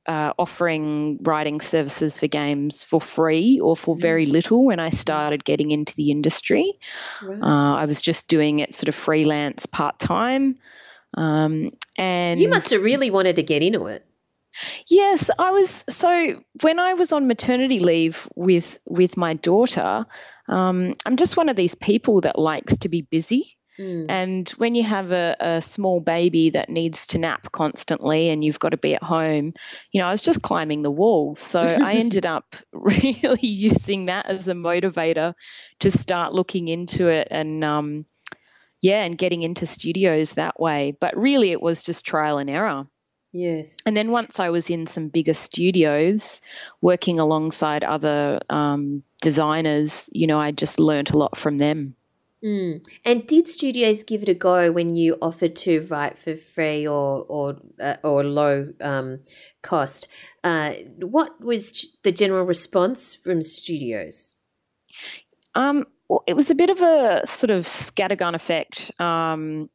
uh, 0.09 0.33
offering 0.39 1.19
writing 1.21 1.61
services 1.61 2.17
for 2.17 2.27
games 2.27 2.81
for 2.83 2.99
free 2.99 3.59
or 3.59 3.77
for 3.77 3.95
very 3.95 4.25
mm. 4.25 4.31
little 4.31 4.65
when 4.65 4.79
I 4.79 4.89
started 4.89 5.45
getting 5.45 5.71
into 5.71 5.95
the 5.95 6.09
industry. 6.09 6.79
Right. 7.21 7.41
Uh, 7.41 7.75
I 7.75 7.85
was 7.85 8.01
just 8.01 8.27
doing 8.27 8.59
it 8.59 8.73
sort 8.73 8.89
of 8.89 8.95
freelance 8.95 9.67
part 9.67 9.99
time. 9.99 10.57
Um, 11.15 11.71
and 11.97 12.39
you 12.39 12.49
must 12.49 12.71
have 12.71 12.83
really 12.83 13.11
wanted 13.11 13.35
to 13.35 13.43
get 13.43 13.61
into 13.61 13.85
it. 13.85 14.05
Yes, 14.87 15.29
I 15.37 15.51
was. 15.51 15.83
So 15.89 16.41
when 16.61 16.79
I 16.79 16.93
was 16.93 17.11
on 17.11 17.27
maternity 17.27 17.79
leave 17.79 18.27
with 18.35 18.79
with 18.85 19.17
my 19.17 19.33
daughter, 19.33 20.05
um, 20.47 20.95
I'm 21.05 21.17
just 21.17 21.37
one 21.37 21.49
of 21.49 21.55
these 21.55 21.75
people 21.75 22.21
that 22.21 22.39
likes 22.39 22.77
to 22.79 22.89
be 22.89 23.01
busy. 23.01 23.57
Mm. 23.79 24.07
And 24.09 24.49
when 24.57 24.75
you 24.75 24.83
have 24.83 25.11
a, 25.11 25.37
a 25.39 25.61
small 25.61 26.01
baby 26.01 26.49
that 26.49 26.69
needs 26.69 27.07
to 27.07 27.17
nap 27.17 27.51
constantly 27.53 28.29
and 28.29 28.43
you've 28.43 28.59
got 28.59 28.69
to 28.69 28.77
be 28.77 28.93
at 28.93 29.03
home, 29.03 29.53
you 29.91 30.01
know, 30.01 30.07
I 30.07 30.11
was 30.11 30.21
just 30.21 30.41
climbing 30.41 30.81
the 30.81 30.91
walls. 30.91 31.39
So 31.39 31.61
I 31.81 31.93
ended 31.93 32.25
up 32.25 32.55
really 32.73 33.47
using 33.47 34.07
that 34.07 34.25
as 34.25 34.47
a 34.49 34.53
motivator 34.53 35.33
to 35.79 35.91
start 35.91 36.33
looking 36.33 36.67
into 36.67 37.07
it 37.07 37.29
and, 37.31 37.63
um, 37.63 38.05
yeah, 38.81 39.03
and 39.03 39.17
getting 39.17 39.43
into 39.43 39.65
studios 39.65 40.33
that 40.33 40.59
way. 40.59 40.95
But 40.99 41.17
really, 41.17 41.51
it 41.51 41.61
was 41.61 41.83
just 41.83 42.05
trial 42.05 42.37
and 42.37 42.49
error. 42.49 42.87
Yes. 43.31 43.75
And 43.85 43.95
then 43.95 44.11
once 44.11 44.39
I 44.39 44.49
was 44.49 44.69
in 44.69 44.87
some 44.87 45.09
bigger 45.09 45.33
studios 45.33 46.41
working 46.81 47.19
alongside 47.19 47.83
other 47.83 48.39
um, 48.49 49.03
designers, 49.21 50.09
you 50.11 50.25
know, 50.25 50.39
I 50.39 50.51
just 50.51 50.79
learned 50.79 51.11
a 51.11 51.17
lot 51.17 51.37
from 51.37 51.57
them. 51.57 51.95
Mm. 52.43 52.85
And 53.03 53.27
did 53.27 53.49
studios 53.49 54.03
give 54.03 54.23
it 54.23 54.29
a 54.29 54.33
go 54.33 54.71
when 54.71 54.95
you 54.95 55.17
offered 55.21 55.55
to 55.57 55.85
write 55.89 56.17
for 56.17 56.37
free 56.37 56.87
or 56.87 57.25
or 57.27 57.57
uh, 57.81 57.97
or 58.01 58.23
low 58.23 58.73
um, 58.79 59.19
cost? 59.61 60.07
Uh, 60.43 60.73
what 60.99 61.41
was 61.41 61.89
the 62.03 62.13
general 62.13 62.45
response 62.45 63.13
from 63.13 63.41
studios? 63.41 64.37
Um, 65.53 65.85
well, 66.07 66.23
it 66.27 66.33
was 66.33 66.49
a 66.49 66.55
bit 66.55 66.69
of 66.69 66.81
a 66.81 67.27
sort 67.27 67.51
of 67.51 67.65
scattergun 67.65 68.35
effect, 68.35 68.91
um, 69.01 69.69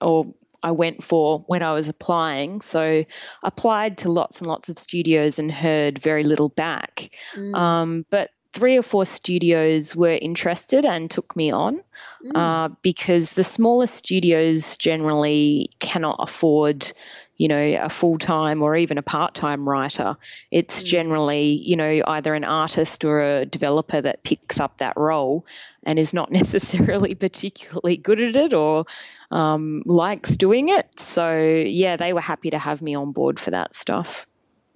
or 0.00 0.34
I 0.62 0.70
went 0.72 1.02
for 1.02 1.40
when 1.46 1.62
I 1.62 1.72
was 1.72 1.88
applying. 1.88 2.60
So 2.60 3.04
applied 3.42 3.98
to 3.98 4.10
lots 4.10 4.38
and 4.38 4.46
lots 4.46 4.68
of 4.68 4.78
studios 4.78 5.38
and 5.38 5.50
heard 5.50 5.98
very 5.98 6.24
little 6.24 6.48
back. 6.48 7.10
Mm. 7.36 7.54
Um, 7.54 8.06
but 8.10 8.30
three 8.52 8.76
or 8.76 8.82
four 8.82 9.04
studios 9.04 9.94
were 9.94 10.18
interested 10.20 10.84
and 10.84 11.10
took 11.10 11.36
me 11.36 11.50
on 11.50 11.82
mm. 12.24 12.32
uh, 12.34 12.74
because 12.82 13.32
the 13.32 13.44
smaller 13.44 13.86
studios 13.86 14.76
generally 14.76 15.70
cannot 15.80 16.16
afford 16.18 16.90
you 17.38 17.48
know 17.48 17.76
a 17.80 17.88
full-time 17.88 18.62
or 18.62 18.76
even 18.76 18.98
a 18.98 19.02
part-time 19.02 19.66
writer 19.66 20.16
it's 20.50 20.82
mm. 20.82 20.86
generally 20.86 21.46
you 21.46 21.76
know 21.76 22.02
either 22.06 22.34
an 22.34 22.44
artist 22.44 23.04
or 23.04 23.22
a 23.22 23.46
developer 23.46 24.00
that 24.00 24.22
picks 24.24 24.60
up 24.60 24.76
that 24.78 24.96
role 24.96 25.46
and 25.84 25.98
is 25.98 26.12
not 26.12 26.30
necessarily 26.42 27.14
particularly 27.14 27.96
good 27.96 28.20
at 28.20 28.36
it 28.36 28.52
or 28.52 28.84
um, 29.30 29.82
likes 29.86 30.36
doing 30.36 30.68
it 30.68 30.86
so 30.98 31.38
yeah 31.38 31.96
they 31.96 32.12
were 32.12 32.20
happy 32.20 32.50
to 32.50 32.58
have 32.58 32.82
me 32.82 32.94
on 32.94 33.12
board 33.12 33.40
for 33.40 33.50
that 33.50 33.74
stuff 33.74 34.26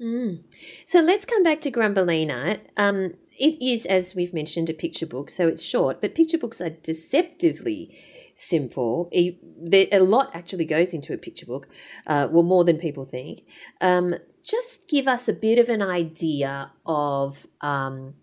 Mm. 0.01 0.41
So 0.85 1.01
let's 1.01 1.25
come 1.25 1.45
back 1.45 1.61
to 1.61 1.71
Grumbelina. 1.71 2.59
Um, 2.77 3.15
it 3.39 3.63
is, 3.63 3.87
as 3.87 4.17
we've 4.17 4.35
mentioned, 4.35 4.69
a 4.69 4.75
picture 4.75 5.07
book, 5.07 5.31
so 5.31 5.47
it's 5.47 5.63
short, 5.63 6.01
but 6.01 6.17
picture 6.17 6.39
books 6.39 6.61
are 6.61 6.71
deceptively 6.71 7.97
simple. 8.35 9.09
A, 9.13 9.99
lot 9.99 10.31
actually 10.35 10.65
goes 10.65 10.95
into 10.95 11.13
a 11.13 11.19
picture 11.19 11.47
book, 11.47 11.69
uh, 12.07 12.29
well, 12.31 12.43
more 12.43 12.65
than 12.65 12.79
people 12.79 13.05
think. 13.05 13.45
Um, 13.81 14.15
just 14.43 14.89
give 14.89 15.07
us 15.07 15.29
a 15.29 15.33
bit 15.33 15.59
of 15.59 15.69
an 15.69 15.83
idea 15.83 16.73
of, 16.85 17.47
um, 17.61 18.15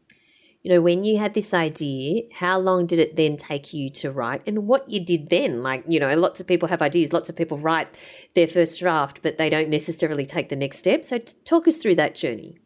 you 0.61 0.71
know, 0.71 0.81
when 0.81 1.05
you 1.05 1.17
had 1.17 1.33
this 1.33 1.53
idea, 1.53 2.23
how 2.33 2.59
long 2.59 2.85
did 2.85 2.99
it 2.99 3.15
then 3.15 3.37
take 3.37 3.73
you 3.73 3.89
to 3.91 4.11
write 4.11 4.41
and 4.45 4.67
what 4.67 4.89
you 4.89 5.03
did 5.03 5.29
then? 5.29 5.63
Like, 5.63 5.85
you 5.87 5.99
know, 5.99 6.13
lots 6.15 6.41
of 6.41 6.47
people 6.47 6.67
have 6.67 6.81
ideas, 6.81 7.13
lots 7.13 7.29
of 7.29 7.35
people 7.37 7.57
write 7.57 7.87
their 8.35 8.47
first 8.47 8.79
draft, 8.79 9.21
but 9.21 9.37
they 9.37 9.49
don't 9.49 9.69
necessarily 9.69 10.25
take 10.25 10.49
the 10.49 10.57
next 10.57 10.79
step. 10.79 11.05
So, 11.05 11.19
t- 11.19 11.33
talk 11.45 11.67
us 11.67 11.77
through 11.77 11.95
that 11.95 12.15
journey. 12.15 12.59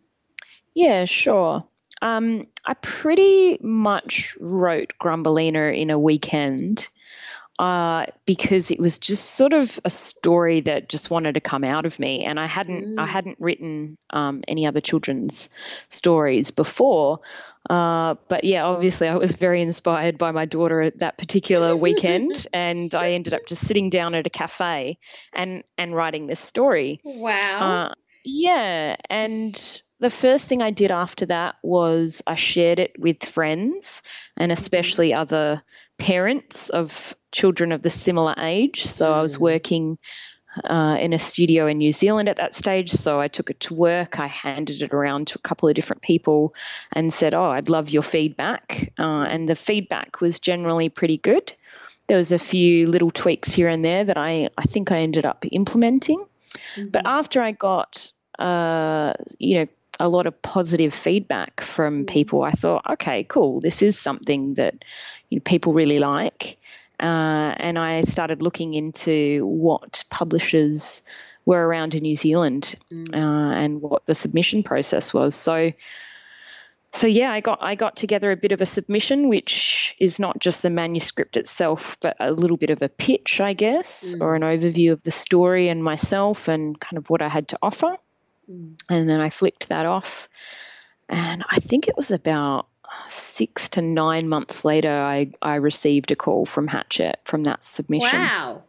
Yeah, 0.74 1.06
sure. 1.06 1.64
Um, 2.02 2.48
I 2.66 2.74
pretty 2.76 3.60
much 3.62 4.36
wrote 4.40 4.94
Grumbelina 5.02 5.80
in 5.80 5.90
a 5.90 6.00
weekend 6.00 6.88
uh, 7.60 8.08
because 8.26 8.72
it 8.72 8.80
was 8.80 8.98
just 8.98 9.36
sort 9.36 9.54
of 9.54 9.80
a 9.86 9.90
story 9.90 10.62
that 10.62 10.90
just 10.90 11.10
wanted 11.10 11.34
to 11.34 11.40
come 11.40 11.64
out 11.64 11.86
of 11.86 12.00
me, 12.00 12.26
and 12.26 12.40
I 12.40 12.48
hadn't 12.48 12.86
mm. 12.86 13.00
I 13.00 13.06
hadn't 13.06 13.38
written 13.40 13.98
um, 14.10 14.44
any 14.48 14.66
other 14.66 14.82
children's 14.82 15.50
stories 15.90 16.52
before. 16.52 17.20
Uh, 17.70 18.16
but 18.28 18.44
yeah, 18.44 18.66
obviously, 18.66 19.08
I 19.08 19.16
was 19.16 19.34
very 19.34 19.62
inspired 19.62 20.18
by 20.18 20.32
my 20.32 20.46
daughter 20.46 20.82
at 20.82 21.00
that 21.00 21.18
particular 21.18 21.76
weekend, 21.88 22.48
and 22.54 22.94
I 22.96 23.12
ended 23.12 23.34
up 23.34 23.46
just 23.46 23.68
sitting 23.68 23.90
down 23.90 24.16
at 24.16 24.26
a 24.26 24.32
cafe 24.32 24.98
and 25.34 25.64
and 25.78 25.96
writing 25.96 26.28
this 26.28 26.40
story. 26.40 27.00
Wow. 27.04 27.90
Uh, 27.90 27.94
yeah, 28.26 28.96
and 29.10 29.82
the 30.00 30.10
first 30.10 30.48
thing 30.48 30.62
I 30.62 30.72
did 30.72 30.92
after 30.92 31.26
that 31.28 31.56
was 31.64 32.22
I 32.28 32.36
shared 32.36 32.80
it 32.80 32.92
with 33.00 33.24
friends 33.24 34.02
and 34.36 34.52
mm-hmm. 34.52 34.60
especially 34.60 35.14
other 35.14 35.64
parents 35.98 36.70
of 36.70 37.16
children 37.32 37.72
of 37.72 37.82
the 37.82 37.90
similar 37.90 38.36
age. 38.38 38.86
So 38.86 39.12
I 39.12 39.22
was 39.22 39.38
mm. 39.38 39.42
working 39.42 39.98
uh, 40.64 40.98
in 41.00 41.14
a 41.14 41.20
studio 41.20 41.68
in 41.68 41.78
New 41.78 41.92
Zealand 41.92 42.30
at 42.30 42.38
that 42.38 42.56
stage. 42.56 42.92
So 42.92 43.20
I 43.20 43.28
took 43.28 43.50
it 43.50 43.60
to 43.62 43.74
work. 43.74 44.20
I 44.20 44.28
handed 44.28 44.82
it 44.82 44.94
around 44.94 45.28
to 45.28 45.40
a 45.40 45.42
couple 45.42 45.68
of 45.68 45.76
different 45.76 46.02
people 46.02 46.54
and 46.92 47.12
said, 47.12 47.34
Oh, 47.34 47.46
I'd 47.46 47.70
love 47.70 47.90
your 47.90 48.04
feedback. 48.04 48.94
Uh, 49.00 49.24
and 49.24 49.48
the 49.48 49.56
feedback 49.56 50.22
was 50.22 50.40
generally 50.40 50.90
pretty 50.90 51.18
good. 51.18 51.54
There 52.08 52.18
was 52.18 52.32
a 52.32 52.40
few 52.40 52.88
little 52.88 53.12
tweaks 53.12 53.54
here 53.54 53.70
and 53.70 53.84
there 53.84 54.04
that 54.04 54.18
I, 54.18 54.50
I 54.58 54.64
think 54.64 54.92
I 54.92 55.00
ended 55.00 55.26
up 55.26 55.46
implementing. 55.52 56.20
Mm-hmm. 56.76 56.90
But 56.90 57.04
after 57.06 57.42
I 57.42 57.54
got, 57.54 58.12
uh, 58.40 59.14
you 59.40 59.56
know, 59.56 59.68
a 60.00 60.10
lot 60.10 60.26
of 60.26 60.42
positive 60.42 60.94
feedback 60.94 61.62
from 61.62 62.04
mm. 62.04 62.08
people. 62.08 62.44
I 62.44 62.52
thought, 62.52 62.86
okay, 62.92 63.24
cool, 63.26 63.60
this 63.60 63.82
is 63.82 63.98
something 63.98 64.56
that 64.56 64.84
you 65.30 65.38
know, 65.38 65.42
people 65.46 65.74
really 65.74 66.00
like. 66.00 66.58
Uh, 67.00 67.54
and 67.58 67.78
I 67.78 68.02
started 68.02 68.42
looking 68.42 68.74
into 68.74 69.46
what 69.46 70.04
publishers 70.10 71.02
were 71.46 71.68
around 71.68 71.96
in 71.96 72.04
New 72.04 72.16
Zealand 72.16 72.76
mm. 72.92 73.14
uh, 73.14 73.54
and 73.56 73.82
what 73.82 74.06
the 74.06 74.16
submission 74.16 74.64
process 74.64 75.14
was. 75.14 75.36
So 75.36 75.74
so 76.94 77.08
yeah, 77.08 77.32
I 77.32 77.40
got 77.40 77.58
I 77.62 77.74
got 77.74 77.96
together 77.96 78.32
a 78.32 78.38
bit 78.38 78.52
of 78.52 78.62
a 78.62 78.68
submission, 78.68 79.28
which 79.28 79.96
is 80.00 80.20
not 80.20 80.38
just 80.40 80.62
the 80.62 80.70
manuscript 80.70 81.36
itself, 81.38 81.98
but 82.02 82.16
a 82.20 82.32
little 82.32 82.56
bit 82.56 82.70
of 82.70 82.84
a 82.84 82.90
pitch, 82.90 83.42
I 83.42 83.54
guess, 83.54 84.14
mm. 84.14 84.22
or 84.22 84.36
an 84.36 84.44
overview 84.44 84.92
of 84.92 85.02
the 85.02 85.12
story 85.12 85.70
and 85.70 85.84
myself 85.84 86.48
and 86.48 86.80
kind 86.80 87.00
of 87.00 87.10
what 87.10 87.24
I 87.24 87.30
had 87.30 87.48
to 87.50 87.58
offer. 87.64 87.98
And 88.90 89.10
then 89.10 89.20
I 89.20 89.30
flicked 89.30 89.70
that 89.70 89.86
off, 89.86 90.30
and 91.10 91.44
I 91.50 91.60
think 91.60 91.88
it 91.88 91.98
was 91.98 92.12
about 92.12 92.68
six 93.08 93.70
to 93.70 93.82
nine 93.82 94.28
months 94.28 94.64
later, 94.64 94.92
I 94.92 95.32
I 95.42 95.56
received 95.56 96.12
a 96.12 96.16
call 96.16 96.46
from 96.46 96.68
Hachette 96.68 97.22
from 97.26 97.44
that 97.44 97.64
submission. 97.64 98.20
Wow 98.20 98.64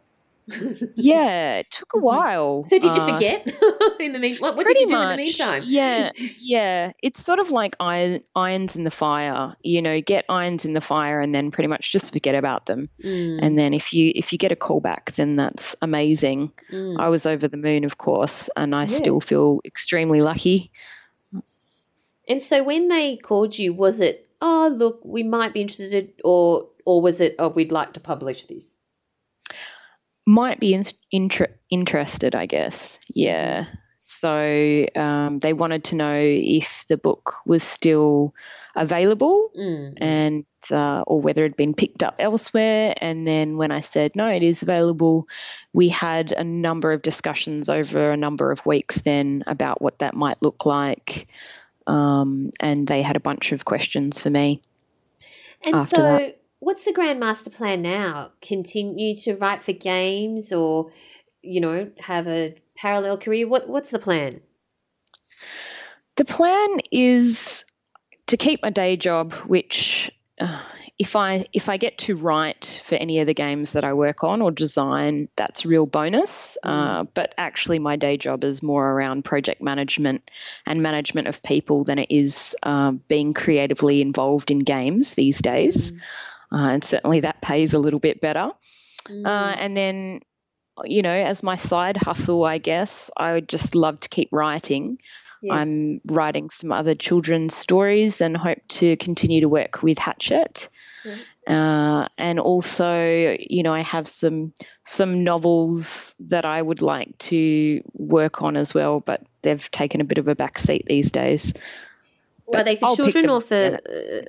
yeah, 0.95 1.57
it 1.57 1.71
took 1.71 1.93
a 1.93 1.97
mm-hmm. 1.97 2.05
while. 2.05 2.63
So 2.65 2.77
did 2.77 2.93
you 2.95 3.01
uh, 3.01 3.13
forget 3.13 3.45
in 3.99 4.13
the 4.13 4.19
mean? 4.19 4.37
What, 4.37 4.55
what 4.55 4.67
did 4.67 4.79
you 4.79 4.87
do 4.87 4.95
much, 4.95 5.11
in 5.11 5.17
the 5.17 5.23
meantime? 5.23 5.63
Yeah, 5.65 6.11
yeah. 6.39 6.91
It's 7.01 7.23
sort 7.23 7.39
of 7.39 7.49
like 7.49 7.75
iron, 7.79 8.21
irons 8.35 8.75
in 8.75 8.83
the 8.83 8.91
fire. 8.91 9.55
You 9.63 9.81
know, 9.81 10.01
get 10.01 10.25
irons 10.29 10.65
in 10.65 10.73
the 10.73 10.81
fire, 10.81 11.19
and 11.19 11.33
then 11.33 11.51
pretty 11.51 11.67
much 11.67 11.91
just 11.91 12.13
forget 12.13 12.35
about 12.35 12.67
them. 12.67 12.89
Mm. 13.03 13.39
And 13.41 13.57
then 13.57 13.73
if 13.73 13.93
you 13.93 14.11
if 14.15 14.31
you 14.31 14.37
get 14.37 14.51
a 14.51 14.55
call 14.55 14.79
back, 14.79 15.13
then 15.15 15.35
that's 15.35 15.75
amazing. 15.81 16.51
Mm. 16.71 16.99
I 16.99 17.09
was 17.09 17.25
over 17.25 17.47
the 17.47 17.57
moon, 17.57 17.83
of 17.83 17.97
course, 17.97 18.49
and 18.55 18.75
I 18.75 18.81
yes. 18.81 18.95
still 18.95 19.19
feel 19.19 19.61
extremely 19.65 20.21
lucky. 20.21 20.71
And 22.27 22.41
so 22.41 22.63
when 22.63 22.87
they 22.87 23.17
called 23.17 23.57
you, 23.57 23.73
was 23.73 23.99
it, 23.99 24.27
oh 24.41 24.71
look, 24.75 24.99
we 25.03 25.23
might 25.23 25.53
be 25.53 25.61
interested, 25.61 26.13
or 26.23 26.67
or 26.85 27.01
was 27.01 27.19
it, 27.19 27.35
oh, 27.39 27.49
we'd 27.49 27.71
like 27.71 27.93
to 27.93 27.99
publish 27.99 28.45
this? 28.45 28.74
Might 30.25 30.59
be 30.59 30.73
in, 30.73 30.83
inter- 31.11 31.55
interested, 31.69 32.35
I 32.35 32.45
guess. 32.45 32.99
Yeah. 33.07 33.65
So 33.99 34.85
um, 34.95 35.39
they 35.39 35.53
wanted 35.53 35.83
to 35.85 35.95
know 35.95 36.19
if 36.21 36.85
the 36.87 36.97
book 36.97 37.33
was 37.45 37.63
still 37.63 38.33
available 38.75 39.49
mm. 39.57 39.93
and 39.97 40.45
uh, 40.71 41.01
or 41.07 41.21
whether 41.21 41.43
it 41.43 41.49
had 41.49 41.57
been 41.57 41.73
picked 41.73 42.03
up 42.03 42.15
elsewhere. 42.19 42.93
And 42.97 43.25
then 43.25 43.57
when 43.57 43.71
I 43.71 43.79
said 43.79 44.15
no, 44.15 44.27
it 44.27 44.43
is 44.43 44.61
available, 44.61 45.27
we 45.73 45.89
had 45.89 46.31
a 46.31 46.43
number 46.43 46.91
of 46.91 47.01
discussions 47.01 47.67
over 47.67 48.11
a 48.11 48.17
number 48.17 48.51
of 48.51 48.65
weeks 48.65 48.99
then 49.01 49.43
about 49.47 49.81
what 49.81 49.99
that 49.99 50.13
might 50.13 50.41
look 50.41 50.65
like. 50.65 51.27
Um, 51.87 52.51
and 52.59 52.87
they 52.87 53.01
had 53.01 53.15
a 53.15 53.19
bunch 53.19 53.51
of 53.51 53.65
questions 53.65 54.19
for 54.19 54.29
me. 54.29 54.61
And 55.65 55.87
so, 55.87 55.97
that 55.97 56.41
what's 56.65 56.83
the 56.83 56.91
grand 56.91 57.19
master 57.19 57.51
plan 57.51 57.83
now? 57.83 58.31
Continue 58.41 59.15
to 59.17 59.35
write 59.35 59.61
for 59.61 59.71
games 59.71 60.51
or, 60.51 60.91
you 61.43 61.61
know, 61.61 61.91
have 61.99 62.27
a 62.27 62.55
parallel 62.75 63.19
career? 63.19 63.47
What 63.47 63.69
What's 63.69 63.91
the 63.91 63.99
plan? 63.99 64.41
The 66.15 66.25
plan 66.25 66.79
is 66.91 67.63
to 68.27 68.37
keep 68.37 68.63
my 68.63 68.71
day 68.71 68.97
job, 68.97 69.33
which 69.33 70.09
uh, 70.41 70.63
if 70.97 71.15
I 71.15 71.45
if 71.53 71.69
I 71.69 71.77
get 71.77 71.99
to 71.99 72.15
write 72.15 72.81
for 72.83 72.95
any 72.95 73.19
of 73.19 73.27
the 73.27 73.35
games 73.35 73.73
that 73.73 73.83
I 73.83 73.93
work 73.93 74.23
on 74.23 74.41
or 74.41 74.49
design, 74.49 75.29
that's 75.35 75.65
a 75.65 75.67
real 75.67 75.85
bonus. 75.85 76.57
Mm. 76.65 76.69
Uh, 76.69 77.03
but 77.13 77.35
actually, 77.37 77.77
my 77.77 77.95
day 77.95 78.17
job 78.17 78.43
is 78.43 78.63
more 78.63 78.89
around 78.89 79.23
project 79.23 79.61
management 79.61 80.31
and 80.65 80.81
management 80.81 81.27
of 81.27 81.43
people 81.43 81.83
than 81.83 81.99
it 81.99 82.09
is 82.09 82.55
uh, 82.63 82.91
being 83.07 83.35
creatively 83.35 84.01
involved 84.01 84.49
in 84.49 84.59
games 84.59 85.13
these 85.13 85.37
days. 85.37 85.91
Mm 85.91 85.99
uh, 86.55 86.69
and 86.69 86.83
certainly 86.83 87.19
that 87.19 87.41
pays 87.41 87.73
a 87.73 87.79
little 87.79 87.99
bit 87.99 88.21
better. 88.21 88.51
Mm. 89.09 89.25
Uh, 89.25 89.55
and 89.57 89.75
then, 89.75 90.21
you 90.85 91.01
know, 91.01 91.09
as 91.09 91.43
my 91.43 91.57
side 91.57 91.97
hustle, 91.97 92.45
I 92.45 92.59
guess 92.59 93.11
I 93.17 93.33
would 93.33 93.49
just 93.49 93.75
love 93.75 93.99
to 93.99 94.09
keep 94.09 94.29
writing. 94.31 94.99
Yes. 95.41 95.53
I'm 95.53 96.01
writing 96.09 96.49
some 96.49 96.71
other 96.71 96.95
children's 96.95 97.55
stories 97.55 98.21
and 98.21 98.37
hope 98.37 98.59
to 98.69 98.95
continue 98.97 99.41
to 99.41 99.49
work 99.49 99.83
with 99.83 99.99
Hachette. 99.99 100.69
Mm. 101.03 101.19
Uh, 101.47 102.07
and 102.17 102.39
also, 102.39 103.35
you 103.39 103.61
know, 103.61 103.73
I 103.73 103.81
have 103.81 104.07
some 104.07 104.53
some 104.85 105.23
novels 105.23 106.15
that 106.21 106.45
I 106.45 106.59
would 106.59 106.81
like 106.81 107.15
to 107.19 107.81
work 107.93 108.41
on 108.41 108.57
as 108.57 108.73
well, 108.73 109.01
but 109.01 109.21
they've 109.43 109.69
taken 109.71 110.01
a 110.01 110.05
bit 110.05 110.17
of 110.17 110.27
a 110.27 110.35
backseat 110.35 110.85
these 110.85 111.11
days. 111.11 111.53
Well, 112.47 112.61
are 112.61 112.63
they 112.63 112.77
for 112.77 112.85
I'll 112.85 112.95
children 112.95 113.29
or 113.29 113.41
for 113.41 113.77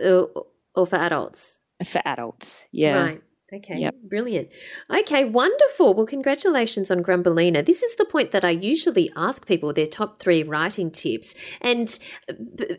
uh, 0.05 0.41
or 0.75 0.87
for 0.87 0.97
adults? 0.97 1.61
For 1.85 2.01
adults. 2.05 2.67
Yeah. 2.73 3.03
Right. 3.03 3.23
Okay, 3.55 3.79
yep. 3.79 3.95
brilliant. 4.03 4.49
Okay, 4.91 5.25
wonderful. 5.25 5.95
Well, 5.95 6.05
congratulations 6.05 6.91
on 6.91 7.05
Grumbelina. 7.05 7.65
This 7.65 7.81
is 7.81 7.95
the 7.95 8.05
point 8.05 8.33
that 8.33 8.45
I 8.45 8.51
usually 8.51 9.09
ask 9.15 9.47
people 9.47 9.73
their 9.73 9.87
top 9.87 10.19
three 10.19 10.43
writing 10.43 10.91
tips, 10.91 11.37
and 11.61 11.97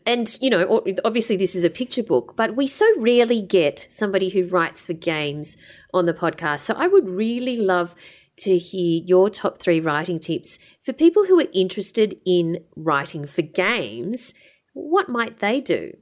and 0.06 0.38
you 0.42 0.50
know, 0.50 0.84
obviously 1.06 1.38
this 1.38 1.56
is 1.56 1.64
a 1.64 1.70
picture 1.70 2.04
book, 2.04 2.36
but 2.36 2.58
we 2.58 2.68
so 2.68 2.86
rarely 3.00 3.42
get 3.42 3.88
somebody 3.90 4.28
who 4.28 4.46
writes 4.46 4.86
for 4.86 4.92
games 4.92 5.56
on 5.94 6.06
the 6.06 6.14
podcast. 6.14 6.62
So 6.62 6.74
I 6.74 6.88
would 6.88 7.08
really 7.08 7.56
love 7.56 7.96
to 8.40 8.58
hear 8.58 9.02
your 9.06 9.30
top 9.30 9.60
three 9.60 9.80
writing 9.80 10.20
tips 10.20 10.60
for 10.84 10.92
people 10.92 11.28
who 11.28 11.40
are 11.40 11.48
interested 11.54 12.20
in 12.26 12.66
writing 12.76 13.26
for 13.26 13.42
games. 13.42 14.34
What 14.74 15.08
might 15.08 15.40
they 15.40 15.62
do? 15.62 15.94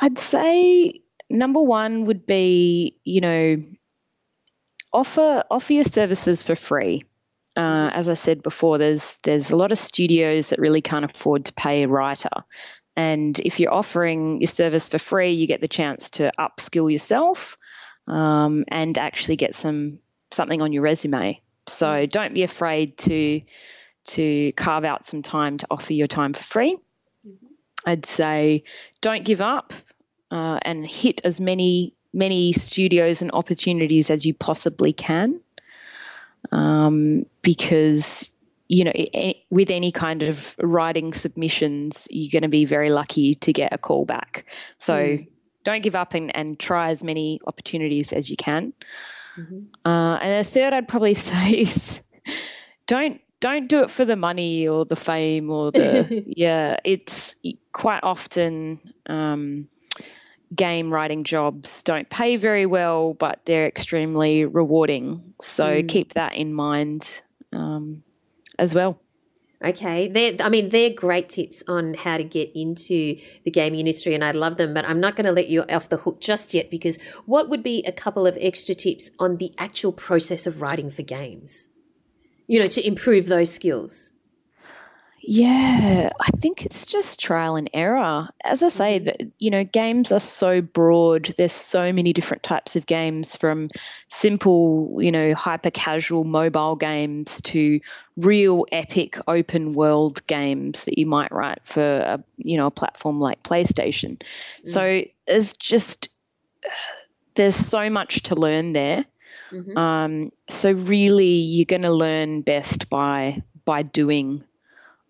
I'd 0.00 0.18
say 0.18 1.02
number 1.30 1.62
one 1.62 2.04
would 2.06 2.26
be, 2.26 2.96
you 3.04 3.20
know, 3.20 3.62
offer 4.92 5.44
offer 5.50 5.72
your 5.72 5.84
services 5.84 6.42
for 6.42 6.56
free. 6.56 7.02
Uh, 7.56 7.90
as 7.92 8.08
I 8.08 8.14
said 8.14 8.42
before, 8.42 8.78
there's 8.78 9.16
there's 9.22 9.50
a 9.50 9.56
lot 9.56 9.72
of 9.72 9.78
studios 9.78 10.48
that 10.48 10.58
really 10.58 10.82
can't 10.82 11.04
afford 11.04 11.44
to 11.46 11.52
pay 11.52 11.84
a 11.84 11.88
writer, 11.88 12.30
and 12.96 13.38
if 13.40 13.60
you're 13.60 13.72
offering 13.72 14.40
your 14.40 14.48
service 14.48 14.88
for 14.88 14.98
free, 14.98 15.32
you 15.32 15.46
get 15.46 15.60
the 15.60 15.68
chance 15.68 16.10
to 16.10 16.32
upskill 16.38 16.90
yourself 16.90 17.56
um, 18.08 18.64
and 18.68 18.98
actually 18.98 19.36
get 19.36 19.54
some 19.54 19.98
something 20.32 20.62
on 20.62 20.72
your 20.72 20.82
resume. 20.82 21.40
So 21.68 21.86
mm. 21.86 22.10
don't 22.10 22.34
be 22.34 22.42
afraid 22.42 22.98
to 22.98 23.40
to 24.06 24.52
carve 24.52 24.84
out 24.84 25.04
some 25.04 25.22
time 25.22 25.58
to 25.58 25.66
offer 25.70 25.92
your 25.92 26.06
time 26.06 26.32
for 26.32 26.42
free. 26.42 26.76
I'd 27.86 28.06
say 28.06 28.64
don't 29.00 29.24
give 29.24 29.40
up 29.40 29.72
uh, 30.30 30.58
and 30.62 30.86
hit 30.86 31.20
as 31.24 31.40
many 31.40 31.94
many 32.12 32.52
studios 32.52 33.20
and 33.22 33.30
opportunities 33.32 34.10
as 34.10 34.24
you 34.24 34.32
possibly 34.32 34.92
can, 34.92 35.40
um, 36.52 37.26
because 37.42 38.30
you 38.68 38.84
know 38.84 38.92
with 39.50 39.70
any 39.70 39.92
kind 39.92 40.22
of 40.22 40.54
writing 40.58 41.12
submissions, 41.12 42.06
you're 42.10 42.32
going 42.32 42.42
to 42.42 42.48
be 42.48 42.64
very 42.64 42.90
lucky 42.90 43.34
to 43.34 43.52
get 43.52 43.72
a 43.72 43.78
call 43.78 44.04
back. 44.04 44.46
So 44.78 44.94
mm. 44.94 45.28
don't 45.64 45.82
give 45.82 45.94
up 45.94 46.14
and, 46.14 46.34
and 46.34 46.58
try 46.58 46.90
as 46.90 47.04
many 47.04 47.40
opportunities 47.46 48.12
as 48.12 48.30
you 48.30 48.36
can. 48.36 48.72
Mm-hmm. 49.36 49.88
Uh, 49.88 50.16
and 50.16 50.44
the 50.44 50.48
third, 50.48 50.72
I'd 50.72 50.88
probably 50.88 51.14
say 51.14 51.50
is 51.50 52.00
don't 52.86 53.20
don't 53.44 53.68
do 53.68 53.82
it 53.82 53.90
for 53.90 54.06
the 54.06 54.16
money 54.16 54.66
or 54.66 54.86
the 54.86 54.96
fame 54.96 55.50
or 55.50 55.70
the 55.70 56.24
yeah 56.34 56.78
it's 56.82 57.36
quite 57.72 58.00
often 58.02 58.80
um, 59.04 59.68
game 60.56 60.90
writing 60.90 61.24
jobs 61.24 61.82
don't 61.82 62.08
pay 62.08 62.36
very 62.36 62.64
well 62.64 63.12
but 63.12 63.40
they're 63.44 63.66
extremely 63.66 64.46
rewarding 64.46 65.34
so 65.42 65.66
mm. 65.66 65.86
keep 65.86 66.14
that 66.14 66.34
in 66.34 66.54
mind 66.54 67.22
um, 67.52 68.02
as 68.58 68.72
well 68.74 68.98
Okay, 69.62 70.08
they're, 70.08 70.36
I 70.40 70.50
mean 70.50 70.68
they're 70.68 70.90
great 70.90 71.30
tips 71.30 71.62
on 71.66 71.94
how 71.94 72.18
to 72.18 72.24
get 72.24 72.50
into 72.54 73.16
the 73.44 73.50
gaming 73.50 73.80
industry, 73.80 74.14
and 74.14 74.22
I 74.22 74.32
love 74.32 74.58
them. 74.58 74.74
But 74.74 74.86
I'm 74.86 75.00
not 75.00 75.16
going 75.16 75.24
to 75.24 75.32
let 75.32 75.48
you 75.48 75.62
off 75.70 75.88
the 75.88 75.96
hook 75.98 76.20
just 76.20 76.52
yet 76.52 76.70
because 76.70 76.98
what 77.24 77.48
would 77.48 77.62
be 77.62 77.82
a 77.86 77.92
couple 77.92 78.26
of 78.26 78.36
extra 78.38 78.74
tips 78.74 79.10
on 79.18 79.38
the 79.38 79.54
actual 79.56 79.92
process 79.92 80.46
of 80.46 80.60
writing 80.60 80.90
for 80.90 81.02
games? 81.02 81.70
You 82.46 82.60
know, 82.60 82.68
to 82.68 82.86
improve 82.86 83.26
those 83.26 83.52
skills? 83.52 84.12
Yeah, 85.26 86.10
I 86.20 86.30
think 86.38 86.66
it's 86.66 86.84
just 86.84 87.18
trial 87.18 87.56
and 87.56 87.70
error. 87.72 88.28
As 88.44 88.62
I 88.62 88.68
say, 88.68 88.96
mm-hmm. 88.96 89.04
that 89.04 89.20
you 89.38 89.50
know, 89.50 89.64
games 89.64 90.12
are 90.12 90.20
so 90.20 90.60
broad. 90.60 91.34
There's 91.38 91.52
so 91.52 91.92
many 91.92 92.12
different 92.12 92.42
types 92.42 92.76
of 92.76 92.86
games, 92.86 93.34
from 93.36 93.68
simple, 94.08 94.98
you 95.00 95.10
know, 95.10 95.34
hyper 95.34 95.70
casual 95.70 96.24
mobile 96.24 96.76
games 96.76 97.40
to 97.42 97.80
real 98.16 98.66
epic 98.70 99.18
open 99.26 99.72
world 99.72 100.24
games 100.26 100.84
that 100.84 100.98
you 100.98 101.06
might 101.06 101.32
write 101.32 101.60
for 101.64 101.82
a 101.82 102.22
you 102.36 102.56
know 102.56 102.66
a 102.66 102.70
platform 102.70 103.18
like 103.20 103.42
PlayStation. 103.42 104.18
Mm. 104.18 104.68
So 104.68 105.04
there's 105.26 105.54
just 105.54 106.08
there's 107.34 107.56
so 107.56 107.88
much 107.90 108.24
to 108.24 108.34
learn 108.34 108.74
there. 108.74 109.06
Mm-hmm. 109.50 109.76
Um, 109.76 110.32
so 110.48 110.72
really, 110.72 111.26
you're 111.26 111.64
going 111.66 111.82
to 111.82 111.92
learn 111.92 112.42
best 112.42 112.88
by 112.88 113.42
by 113.64 113.82
doing. 113.82 114.44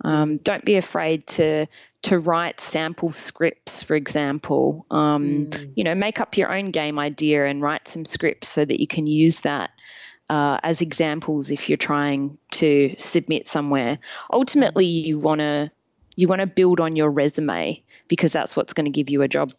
Um, 0.05 0.39
don't 0.39 0.65
be 0.65 0.77
afraid 0.77 1.27
to 1.29 1.67
to 2.03 2.19
write 2.19 2.61
sample 2.61 3.13
scripts, 3.13 3.83
for 3.83 3.97
example. 3.97 4.87
Um, 4.91 5.47
mm. 5.47 5.73
You 5.75 5.85
know, 5.85 5.95
make 5.95 6.21
up 6.21 6.37
your 6.37 6.55
own 6.55 6.71
game 6.71 6.99
idea 6.99 7.47
and 7.47 7.63
write 7.63 7.89
some 7.89 8.05
scripts 8.05 8.49
so 8.49 8.65
that 8.65 8.81
you 8.81 8.87
can 8.87 9.07
use 9.07 9.41
that 9.41 9.71
uh, 10.31 10.59
as 10.63 10.81
examples 10.81 11.51
if 11.51 11.69
you're 11.69 11.79
trying 11.79 12.39
to 12.53 12.95
submit 12.99 13.47
somewhere. 13.47 13.99
Ultimately, 14.33 14.87
you 14.87 15.19
want 15.19 15.41
to 15.41 15.71
you 16.17 16.29
want 16.29 16.41
to 16.41 16.47
build 16.47 16.81
on 16.81 16.97
your 16.97 17.11
resume 17.11 17.83
because 18.09 18.33
that's 18.33 18.55
what's 18.55 18.73
going 18.73 18.85
to 18.85 18.91
give 18.91 19.11
you 19.11 19.23
a 19.23 19.29
job. 19.29 19.51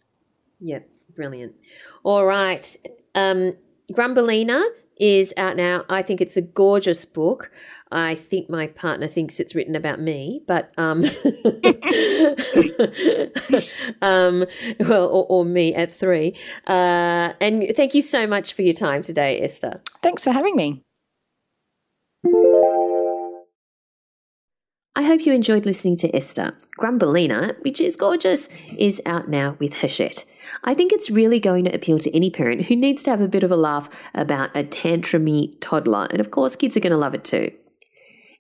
Yep, 0.62 0.88
brilliant. 1.16 1.56
All 2.04 2.26
right. 2.26 2.78
Um, 3.14 3.54
Grumbelina 3.92 4.64
is 4.98 5.34
out 5.38 5.58
now. 5.58 5.84
I 5.90 6.02
think 6.02 6.22
it's 6.22 6.38
a 6.38 6.42
gorgeous 6.42 7.06
book. 7.06 7.52
I 7.92 8.16
think 8.16 8.50
my 8.50 8.68
partner 8.68 9.08
thinks 9.08 9.40
it's 9.40 9.54
written 9.54 9.76
about 9.76 10.00
me, 10.00 10.42
but 10.48 10.74
um, 10.78 11.04
um 14.02 14.46
well, 14.80 15.08
or, 15.08 15.26
or, 15.30 15.46
me 15.46 15.76
at 15.76 15.92
three. 15.92 16.36
Uh, 16.68 17.34
and 17.40 17.72
thank 17.76 17.94
you 17.94 18.02
so 18.02 18.26
much 18.26 18.54
for 18.54 18.64
your 18.64 18.74
time 18.74 19.02
today, 19.02 19.42
Esther. 19.42 19.82
Thanks 20.02 20.24
for 20.24 20.32
having 20.32 20.56
me. 20.56 20.82
I 24.98 25.02
hope 25.02 25.26
you 25.26 25.34
enjoyed 25.34 25.66
listening 25.66 25.98
to 25.98 26.16
Esther. 26.16 26.54
Grumbelina, 26.80 27.62
which 27.66 27.82
is 27.82 27.98
gorgeous, 27.98 28.48
is 28.78 29.02
out 29.06 29.28
now 29.28 29.58
with 29.60 29.82
Hachette. 29.82 30.24
I 30.64 30.74
think 30.74 30.94
it's 30.94 31.10
really 31.10 31.42
going 31.42 31.66
to 31.66 31.76
appeal 31.76 32.00
to 32.00 32.16
any 32.16 32.30
parent 32.30 32.68
who 32.68 32.78
needs 32.78 33.04
to 33.04 33.10
have 33.10 33.20
a 33.20 33.28
bit 33.28 33.44
of 33.44 33.52
a 33.52 33.58
laugh 33.58 33.90
about 34.14 34.56
a 34.56 34.64
tantrumy 34.64 35.58
toddler, 35.60 36.08
and 36.12 36.22
of 36.22 36.32
course, 36.32 36.56
kids 36.56 36.78
are 36.78 36.80
going 36.80 36.92
to 36.92 36.98
love 36.98 37.14
it 37.14 37.26
too. 37.26 37.52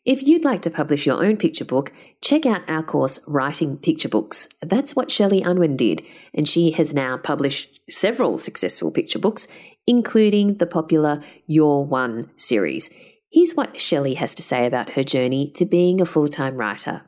If 0.06 0.24
you'd 0.24 0.46
like 0.46 0.62
to 0.62 0.70
publish 0.70 1.06
your 1.06 1.22
own 1.22 1.36
picture 1.36 1.66
book, 1.66 1.92
check 2.22 2.46
out 2.46 2.62
our 2.70 2.84
course, 2.84 3.20
Writing 3.28 3.76
Picture 3.78 4.08
Books. 4.08 4.48
That's 4.62 4.96
what 4.96 5.12
Shelley 5.12 5.42
Unwin 5.42 5.76
did, 5.76 6.04
and 6.34 6.48
she 6.48 6.72
has 6.72 6.94
now 6.94 7.18
published 7.18 7.82
several 7.90 8.38
successful 8.38 8.92
picture 8.92 9.20
books, 9.20 9.46
including 9.86 10.56
the 10.60 10.68
popular 10.68 11.22
You're 11.48 11.84
One 11.84 12.32
series. 12.38 12.90
Here's 13.32 13.54
what 13.54 13.80
Shelley 13.80 14.14
has 14.16 14.36
to 14.36 14.44
say 14.44 14.66
about 14.66 14.94
her 14.94 15.04
journey 15.04 15.52
to 15.56 15.66
being 15.66 16.00
a 16.00 16.06
full 16.06 16.30
time 16.30 16.58
writer. 16.58 17.04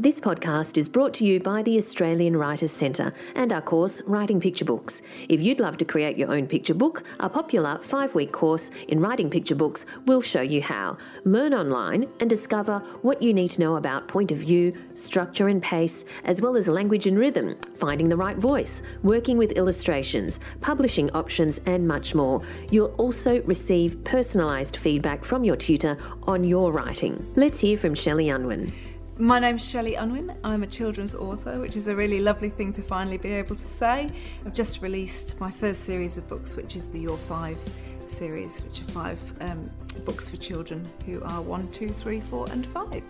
This 0.00 0.20
podcast 0.20 0.78
is 0.78 0.88
brought 0.88 1.12
to 1.14 1.24
you 1.24 1.40
by 1.40 1.64
the 1.64 1.76
Australian 1.76 2.36
Writers 2.36 2.70
Centre 2.70 3.12
and 3.34 3.52
our 3.52 3.60
course, 3.60 4.00
Writing 4.06 4.38
Picture 4.38 4.64
Books. 4.64 5.02
If 5.28 5.40
you'd 5.40 5.58
love 5.58 5.76
to 5.78 5.84
create 5.84 6.16
your 6.16 6.30
own 6.30 6.46
picture 6.46 6.72
book, 6.72 7.02
our 7.18 7.28
popular 7.28 7.80
five 7.82 8.14
week 8.14 8.30
course 8.30 8.70
in 8.86 9.00
Writing 9.00 9.28
Picture 9.28 9.56
Books 9.56 9.84
will 10.06 10.20
show 10.20 10.40
you 10.40 10.62
how. 10.62 10.98
Learn 11.24 11.52
online 11.52 12.06
and 12.20 12.30
discover 12.30 12.78
what 13.02 13.20
you 13.20 13.34
need 13.34 13.50
to 13.50 13.60
know 13.60 13.74
about 13.74 14.06
point 14.06 14.30
of 14.30 14.38
view, 14.38 14.72
structure 14.94 15.48
and 15.48 15.60
pace, 15.60 16.04
as 16.22 16.40
well 16.40 16.56
as 16.56 16.68
language 16.68 17.08
and 17.08 17.18
rhythm, 17.18 17.56
finding 17.74 18.08
the 18.08 18.16
right 18.16 18.36
voice, 18.36 18.82
working 19.02 19.36
with 19.36 19.50
illustrations, 19.50 20.38
publishing 20.60 21.10
options, 21.10 21.58
and 21.66 21.88
much 21.88 22.14
more. 22.14 22.40
You'll 22.70 22.94
also 22.98 23.42
receive 23.42 23.96
personalised 24.04 24.76
feedback 24.76 25.24
from 25.24 25.42
your 25.42 25.56
tutor 25.56 25.98
on 26.22 26.44
your 26.44 26.70
writing. 26.70 27.32
Let's 27.34 27.58
hear 27.58 27.76
from 27.76 27.96
Shelley 27.96 28.28
Unwin. 28.28 28.72
My 29.20 29.40
name's 29.40 29.68
Shelley 29.68 29.96
Unwin. 29.96 30.32
I'm 30.44 30.62
a 30.62 30.66
children's 30.68 31.12
author, 31.12 31.58
which 31.58 31.74
is 31.74 31.88
a 31.88 31.96
really 31.96 32.20
lovely 32.20 32.50
thing 32.50 32.72
to 32.74 32.82
finally 32.82 33.16
be 33.16 33.32
able 33.32 33.56
to 33.56 33.64
say. 33.64 34.08
I've 34.46 34.54
just 34.54 34.80
released 34.80 35.40
my 35.40 35.50
first 35.50 35.80
series 35.80 36.18
of 36.18 36.28
books, 36.28 36.54
which 36.54 36.76
is 36.76 36.86
the 36.86 37.00
Your 37.00 37.16
Five 37.16 37.58
series, 38.06 38.60
which 38.62 38.80
are 38.80 38.92
five 38.92 39.18
um, 39.40 39.68
books 40.04 40.28
for 40.28 40.36
children 40.36 40.88
who 41.04 41.20
are 41.24 41.42
one, 41.42 41.68
two, 41.72 41.88
three, 41.88 42.20
four, 42.20 42.46
and 42.52 42.64
five. 42.68 43.02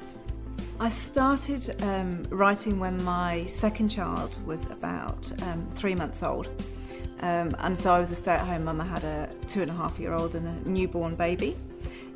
I 0.81 0.89
started 0.89 1.77
um, 1.83 2.25
writing 2.31 2.81
when 2.81 3.05
my 3.05 3.45
second 3.45 3.91
child 3.91 4.39
was 4.47 4.69
about 4.69 5.31
um, 5.43 5.69
three 5.75 5.95
months 5.95 6.23
old. 6.23 6.49
Um, 7.21 7.55
and 7.59 7.77
so 7.77 7.93
I 7.93 7.99
was 7.99 8.11
a 8.13 8.15
stay 8.15 8.33
at 8.33 8.47
home 8.47 8.65
mum. 8.65 8.81
I 8.81 8.87
had 8.87 9.05
a 9.05 9.29
two 9.47 9.61
and 9.61 9.71
a 9.71 9.75
half 9.75 9.99
year 9.99 10.15
old 10.15 10.37
and 10.37 10.49
a 10.49 10.69
newborn 10.71 11.17
baby. 11.17 11.55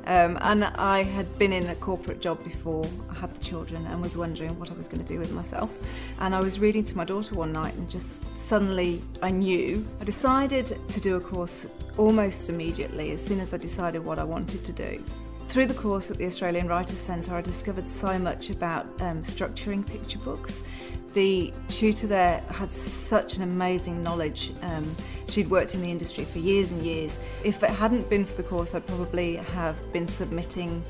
Um, 0.05 0.37
and 0.41 0.65
I 0.65 1.03
had 1.03 1.37
been 1.39 1.53
in 1.53 1.67
a 1.67 1.75
corporate 1.75 2.21
job 2.21 2.43
before 2.43 2.85
I 3.09 3.13
had 3.13 3.33
the 3.33 3.43
children 3.43 3.85
and 3.87 4.01
was 4.01 4.17
wondering 4.17 4.57
what 4.59 4.69
I 4.69 4.73
was 4.73 4.87
going 4.87 5.03
to 5.03 5.13
do 5.13 5.19
with 5.19 5.31
myself. 5.31 5.69
And 6.19 6.35
I 6.35 6.39
was 6.39 6.59
reading 6.59 6.83
to 6.85 6.97
my 6.97 7.05
daughter 7.05 7.35
one 7.35 7.53
night 7.53 7.73
and 7.75 7.89
just 7.89 8.21
suddenly 8.37 9.01
I 9.21 9.31
knew. 9.31 9.85
I 10.01 10.03
decided 10.03 10.77
to 10.89 10.99
do 10.99 11.15
a 11.15 11.21
course 11.21 11.67
almost 11.97 12.49
immediately 12.49 13.11
as 13.11 13.23
soon 13.23 13.39
as 13.39 13.53
I 13.53 13.57
decided 13.57 14.03
what 14.03 14.19
I 14.19 14.23
wanted 14.23 14.63
to 14.65 14.73
do. 14.73 15.03
Through 15.47 15.67
the 15.67 15.73
course 15.73 16.09
at 16.09 16.17
the 16.17 16.25
Australian 16.25 16.67
Writers 16.67 16.97
Centre, 16.99 17.35
I 17.35 17.41
discovered 17.41 17.87
so 17.87 18.17
much 18.17 18.49
about 18.49 18.85
um, 19.01 19.21
structuring 19.21 19.85
picture 19.85 20.17
books 20.19 20.63
the 21.13 21.53
tutor 21.67 22.07
there 22.07 22.41
had 22.49 22.71
such 22.71 23.37
an 23.37 23.43
amazing 23.43 24.03
knowledge. 24.03 24.51
Um, 24.61 24.95
she'd 25.29 25.49
worked 25.49 25.75
in 25.75 25.81
the 25.81 25.91
industry 25.91 26.25
for 26.25 26.39
years 26.39 26.71
and 26.71 26.83
years. 26.83 27.19
If 27.43 27.63
it 27.63 27.69
hadn't 27.69 28.09
been 28.09 28.25
for 28.25 28.35
the 28.35 28.43
course, 28.43 28.75
I'd 28.75 28.85
probably 28.87 29.35
have 29.35 29.75
been 29.93 30.07
submitting 30.07 30.83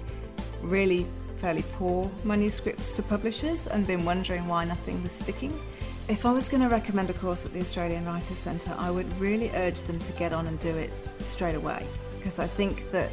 really 0.61 1.05
fairly 1.37 1.63
poor 1.73 2.09
manuscripts 2.23 2.93
to 2.93 3.03
publishers 3.03 3.67
and 3.67 3.85
been 3.85 4.05
wondering 4.05 4.47
why 4.47 4.63
nothing 4.63 5.03
was 5.03 5.11
sticking. 5.11 5.57
If 6.07 6.25
I 6.25 6.31
was 6.31 6.49
going 6.49 6.63
to 6.63 6.69
recommend 6.69 7.09
a 7.09 7.13
course 7.13 7.45
at 7.45 7.53
the 7.53 7.59
Australian 7.59 8.05
Writers 8.05 8.37
Centre, 8.37 8.73
I 8.77 8.91
would 8.91 9.07
really 9.19 9.49
urge 9.51 9.81
them 9.83 9.99
to 9.99 10.11
get 10.13 10.33
on 10.33 10.47
and 10.47 10.59
do 10.59 10.75
it 10.75 10.91
straight 11.19 11.55
away 11.55 11.85
because 12.17 12.39
I 12.39 12.47
think 12.47 12.89
that 12.91 13.09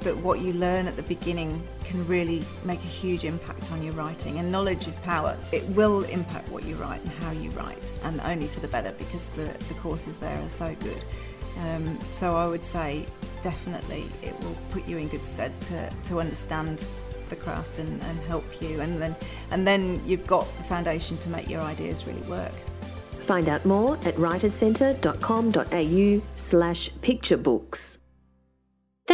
that 0.00 0.16
what 0.16 0.40
you 0.40 0.52
learn 0.52 0.86
at 0.86 0.96
the 0.96 1.02
beginning 1.02 1.62
can 1.84 2.06
really 2.06 2.44
make 2.64 2.80
a 2.80 2.86
huge 2.86 3.24
impact 3.24 3.72
on 3.72 3.82
your 3.82 3.94
writing. 3.94 4.38
And 4.38 4.52
knowledge 4.52 4.88
is 4.88 4.96
power. 4.98 5.36
It 5.52 5.64
will 5.70 6.02
impact 6.04 6.48
what 6.50 6.64
you 6.64 6.76
write 6.76 7.02
and 7.02 7.10
how 7.10 7.32
you 7.32 7.50
write, 7.50 7.90
and 8.02 8.20
only 8.22 8.46
for 8.46 8.60
the 8.60 8.68
better 8.68 8.92
because 8.98 9.26
the, 9.28 9.56
the 9.68 9.74
courses 9.74 10.16
there 10.18 10.38
are 10.42 10.48
so 10.48 10.74
good. 10.80 11.04
Um, 11.58 11.98
so 12.12 12.36
I 12.36 12.46
would 12.46 12.64
say 12.64 13.04
definitely 13.42 14.06
it 14.22 14.38
will 14.40 14.56
put 14.70 14.88
you 14.88 14.96
in 14.98 15.08
good 15.08 15.24
stead 15.24 15.58
to, 15.62 15.90
to 16.04 16.20
understand 16.20 16.84
the 17.28 17.36
craft 17.36 17.78
and, 17.78 18.02
and 18.04 18.18
help 18.20 18.44
you 18.60 18.80
and 18.80 19.00
then 19.00 19.16
and 19.50 19.66
then 19.66 19.98
you've 20.06 20.26
got 20.26 20.46
the 20.58 20.64
foundation 20.64 21.16
to 21.18 21.30
make 21.30 21.48
your 21.48 21.62
ideas 21.62 22.06
really 22.06 22.20
work. 22.22 22.52
Find 23.20 23.48
out 23.48 23.64
more 23.64 23.94
at 24.04 24.16
writerscentre.com.au 24.16 26.22
slash 26.34 26.90
picturebooks. 27.00 27.96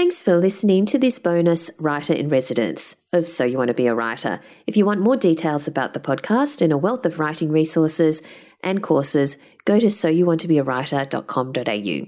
Thanks 0.01 0.23
for 0.23 0.39
listening 0.39 0.87
to 0.87 0.99
this 0.99 1.19
bonus 1.19 1.71
Writer 1.79 2.15
in 2.15 2.31
Residence 2.31 2.97
of 3.13 3.29
So 3.29 3.45
You 3.45 3.59
Want 3.59 3.69
to 3.69 3.75
Be 3.75 3.87
a 3.87 3.95
Writer. 3.95 4.41
If 4.67 4.75
you 4.75 4.87
want 4.87 5.03
more 5.03 5.19
details 5.19 5.69
about 5.69 5.93
the 5.93 6.01
podcast 6.01 6.63
and 6.63 6.73
a 6.73 6.79
wealth 6.79 7.05
of 7.05 7.19
writing 7.19 7.53
resources 7.53 8.23
and 8.65 8.83
courses, 8.83 9.37
go 9.67 9.79
to 9.79 9.89
soyouwanttobeawriter.com.au. 9.89 12.07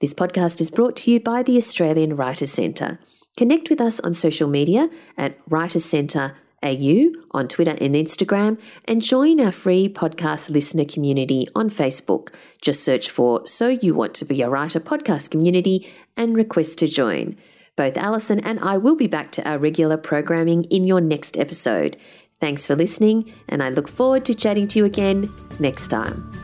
This 0.00 0.14
podcast 0.14 0.60
is 0.60 0.70
brought 0.70 0.94
to 0.94 1.10
you 1.10 1.18
by 1.18 1.42
the 1.42 1.56
Australian 1.56 2.14
Writers 2.14 2.52
Centre. 2.52 3.00
Connect 3.36 3.68
with 3.68 3.80
us 3.80 3.98
on 3.98 4.14
social 4.14 4.48
media 4.48 4.88
at 5.18 5.36
Writers 5.48 5.84
Centre 5.84 6.36
AU 6.64 7.12
on 7.32 7.46
Twitter 7.46 7.76
and 7.80 7.94
Instagram, 7.94 8.58
and 8.86 9.02
join 9.02 9.40
our 9.40 9.52
free 9.52 9.88
podcast 9.88 10.48
listener 10.48 10.84
community 10.84 11.46
on 11.54 11.68
Facebook. 11.68 12.30
Just 12.62 12.82
search 12.82 13.10
for 13.10 13.46
So 13.46 13.68
You 13.68 13.94
Want 13.94 14.14
to 14.14 14.24
Be 14.24 14.42
a 14.42 14.48
Writer 14.48 14.80
podcast 14.80 15.30
community 15.30 15.86
and 16.16 16.34
request 16.34 16.78
to 16.78 16.88
join. 16.88 17.36
Both 17.76 17.96
Allison 17.96 18.40
and 18.40 18.60
I 18.60 18.78
will 18.78 18.96
be 18.96 19.08
back 19.08 19.30
to 19.32 19.48
our 19.48 19.58
regular 19.58 19.96
programming 19.96 20.64
in 20.64 20.84
your 20.84 21.00
next 21.00 21.36
episode. 21.36 21.96
Thanks 22.40 22.66
for 22.66 22.76
listening, 22.76 23.32
and 23.48 23.62
I 23.62 23.68
look 23.68 23.88
forward 23.88 24.24
to 24.26 24.34
chatting 24.34 24.66
to 24.68 24.78
you 24.78 24.84
again 24.84 25.32
next 25.58 25.88
time. 25.88 26.43